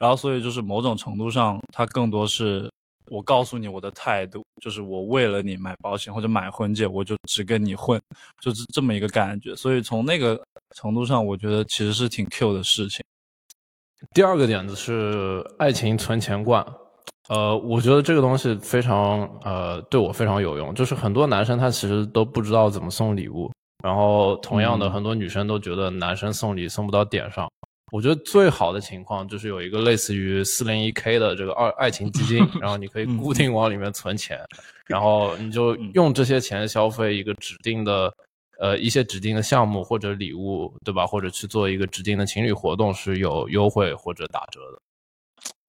[0.00, 2.70] 然后所以就是某种程度上，它更多是。
[3.10, 8.00] 我告诉你我的态度，就是我为了你买保险或者买婚戒，我就只跟你混，
[8.40, 9.54] 就是这么一个感觉。
[9.54, 10.40] 所以从那个
[10.76, 13.04] 程度上，我觉得其实是挺 Q 的事情。
[14.14, 16.64] 第二个点子是爱情存钱罐，
[17.28, 20.74] 呃，我觉得这个东西非常呃对我非常有用。
[20.74, 23.50] 就是很多男生他其实都不知道怎么送礼物，
[23.84, 27.48] 然后同样的很多女生都觉得男生送礼送不到点上。
[27.92, 34.40] 我觉得最好的情况就是有一个类似于四零一 K 的这个二爱情基金， 然后你可以固定往里面存钱，
[34.86, 38.10] 然后你就用这些钱消费一个指定的，
[38.58, 41.06] 呃，一些指定的项目或者礼物，对吧？
[41.06, 44.80] 或者去做一个指定的情侣活动是有优惠或者打折的。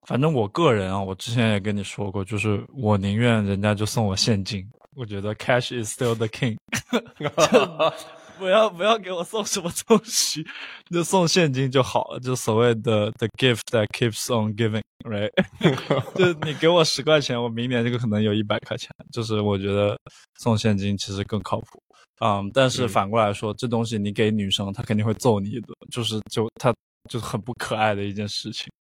[0.07, 4.65] 反正我个人啊，我之前也跟你说过，就是我宁愿人家就送我现金，
[4.95, 6.55] 我觉得 cash is still the king。
[8.37, 10.45] 不要不要给我送什么东西，
[10.91, 12.19] 就送现金就好了。
[12.19, 15.31] 就所谓的 the gift that keeps on giving，right？
[16.15, 18.89] 就你给我十块钱，我明年这个可能有一百块钱。
[19.11, 19.97] 就是我觉得
[20.39, 21.81] 送现金其实更靠谱。
[22.19, 25.73] 嗯，但是反过来说，这东西你给女生，她肯定会揍你一顿。
[25.91, 26.73] 就是就她
[27.09, 28.71] 就是很不可爱的一件事情。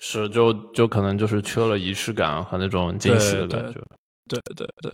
[0.00, 3.80] 是，就就可能就是缺了仪式感和那种惊喜的感觉。
[4.28, 4.92] 对对对。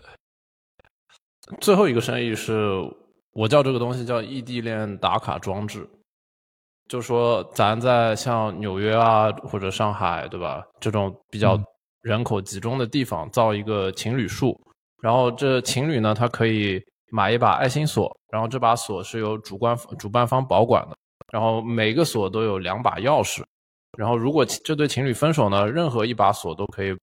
[1.61, 2.81] 最后一个生意是。
[3.33, 5.89] 我叫这个东西叫异地恋打卡装置，
[6.89, 10.65] 就说咱在像纽约啊或者上海，对吧？
[10.81, 11.59] 这种比较
[12.03, 14.61] 人口集中的地方造一个情侣树，
[15.03, 20.97] 然后这情侣呢，他可以买一把爱心锁，然后这把锁是由主观主办方保管的，
[21.33, 23.45] 然后每个锁都有两把钥匙，
[23.97, 26.97] 然后如果这对情侣分手呢，任何一把锁都可以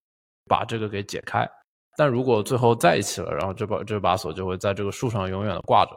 [0.50, 1.50] 把这个给解开，
[1.96, 5.92] 但如果最后在一起了，然后这把这把锁就会在这个树上永远的挂着。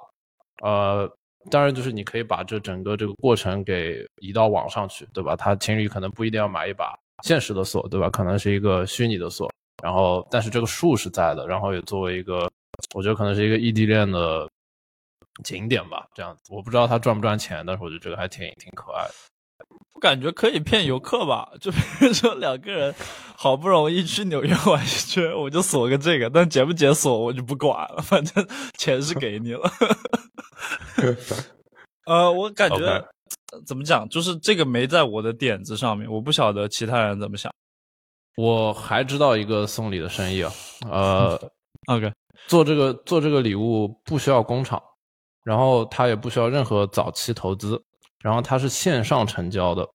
[0.61, 1.11] 呃，
[1.51, 5.35] 当然，就是你可以把这整个这个过程给移到网上去，对吧？
[5.35, 8.11] 他情侣可能不一定要买一把现实的锁，对吧？
[8.11, 9.51] 可能是一个虚拟的锁，
[9.83, 12.51] 然后但是这个树是在的，然后也作为一个，
[12.95, 14.49] 我觉得可能是一个异地恋的
[15.45, 16.07] 景点吧。
[16.15, 19.15] 这样子，我不知道他赚不赚钱，但是我觉得这个还挺挺可爱的。
[20.01, 22.95] 我感觉可以骗游客吧，就比如说两个人
[23.37, 28.49] 好不容易去纽约玩一圈，我就锁个这个，但解不解锁我就不管了，反正
[28.79, 29.71] 钱是给你了。
[32.07, 33.05] 呃，我感觉
[33.67, 37.53] 怎么讲，就是这个没在我的点子上面，我不晓得其他人怎么想。
[38.37, 40.51] 我还知道一个送礼的生意啊，
[40.89, 41.51] 呃
[41.89, 42.11] ，OK，
[42.47, 44.83] 做这个做这个礼物不需要工厂，
[45.45, 47.79] 然后它也不需要任何早期投资。
[48.23, 49.89] 然后它是线上成交的，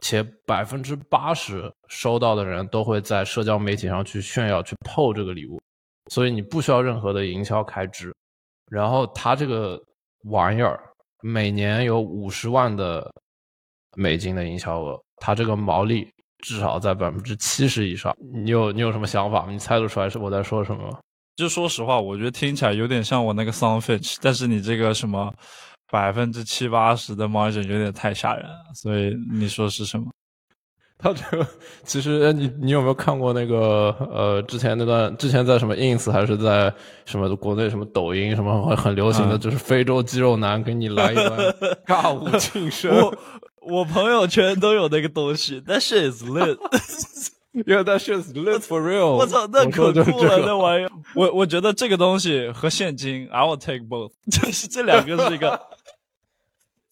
[0.00, 5.60] 且百分之八十收到的人都会在社交媒体上去炫耀、去 PO 这个礼物，
[6.10, 8.14] 所以你不需要任何的营销开支。
[8.70, 9.80] 然后它这个
[10.24, 10.80] 玩意儿
[11.20, 13.08] 每年有五十万的
[13.96, 16.08] 美金的营销额，它这个毛利
[16.38, 18.16] 至少在百分之七十以上。
[18.32, 19.52] 你有你有什么想法吗？
[19.52, 20.98] 你猜得出来是我在说什么吗？
[21.36, 25.32] 就说实话，我觉得听起来有点像我那个 Song Fish，但是你这个什么
[25.92, 30.06] 百分之七八十的 margin 有点太吓人了，所以你说是什么？
[30.96, 31.46] 他这个
[31.84, 36.72] 其实，你你有没有看过那个呃，之前那段之前在什么 ins 还是在
[37.04, 41.28] 什么国内什么抖音什么很很流行的，就是非洲肌肉男给你来一段
[41.86, 42.90] 尬舞庆生。
[42.96, 43.14] 我
[43.60, 46.56] 我朋友圈都有那个东西，That shit is lit。
[47.54, 49.10] Yeah, that shit is lit for real。
[49.10, 50.90] 我操，那可酷了，那玩意儿。
[51.14, 54.12] 我我觉得这个东西和现金，I will take both。
[54.30, 55.60] 就是这两个是一个，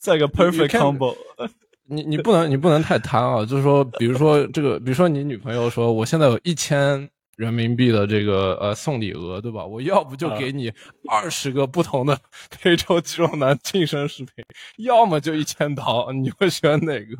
[0.00, 1.14] 这个 perfect combo。
[1.92, 3.44] 你你不能你不能太贪啊！
[3.44, 9.66] 就是说，比如说这个，比如说你女朋友说，我现在有一千人民币的这个呃送礼额，对吧？
[9.66, 10.72] 我要不就给你
[11.08, 12.16] 二十个不同的
[12.60, 14.44] 非洲肌肉男晋升视频，
[14.78, 17.16] 要么就一千刀，你会选哪个？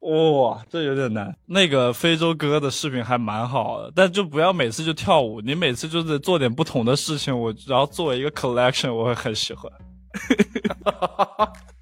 [0.00, 1.34] 哇，这有点难。
[1.46, 9.72] 那个非洲哥的视频还蛮好的，但就不要每次就跳舞，你每次就得做点不同的事情，我然后作为一个 collection，我会很喜欢。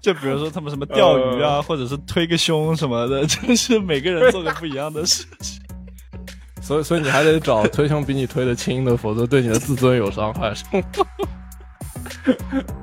[0.00, 5.60] 就比如说他们什么钓鱼啊，或者是推个胸什么的， 就是每个人做个不一样的事情。
[6.62, 10.52] 所以，所以你还得找推胸比你推的轻的，否则对你的自尊有伤害。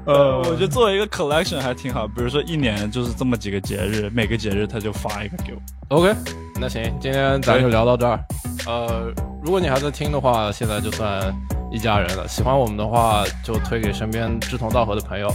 [0.06, 2.08] 呃，我觉得作为一个 collection 还挺好。
[2.08, 5.60] 比如说一年就是这么几个节日，每个节日他就发一个给我。
[5.90, 6.16] OK，
[6.60, 8.24] 那行，今天咱就聊到这儿。
[8.66, 9.12] 呃，
[9.46, 11.34] 如果你还在听的话，现在就算。
[11.72, 15.28] 一家人了，喜欢我们的话就推给身边志同道合的朋友。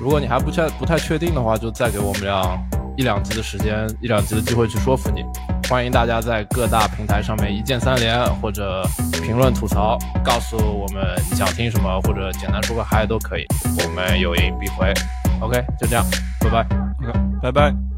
[0.00, 2.56] 如果你还不确不太确定的话，就再给我们俩
[2.96, 5.24] 一两集的时间，一两集的机会去说服你。
[5.68, 8.86] 欢迎大家在各大平台上面一键三连或者
[9.24, 13.44] 评论吐槽，告诉我们你想听什么，或者简单说个嗨都可以，
[13.82, 14.92] 我们有应必回。
[15.40, 16.04] OK，就这样，
[16.38, 16.66] 拜拜。
[17.42, 17.97] 拜拜。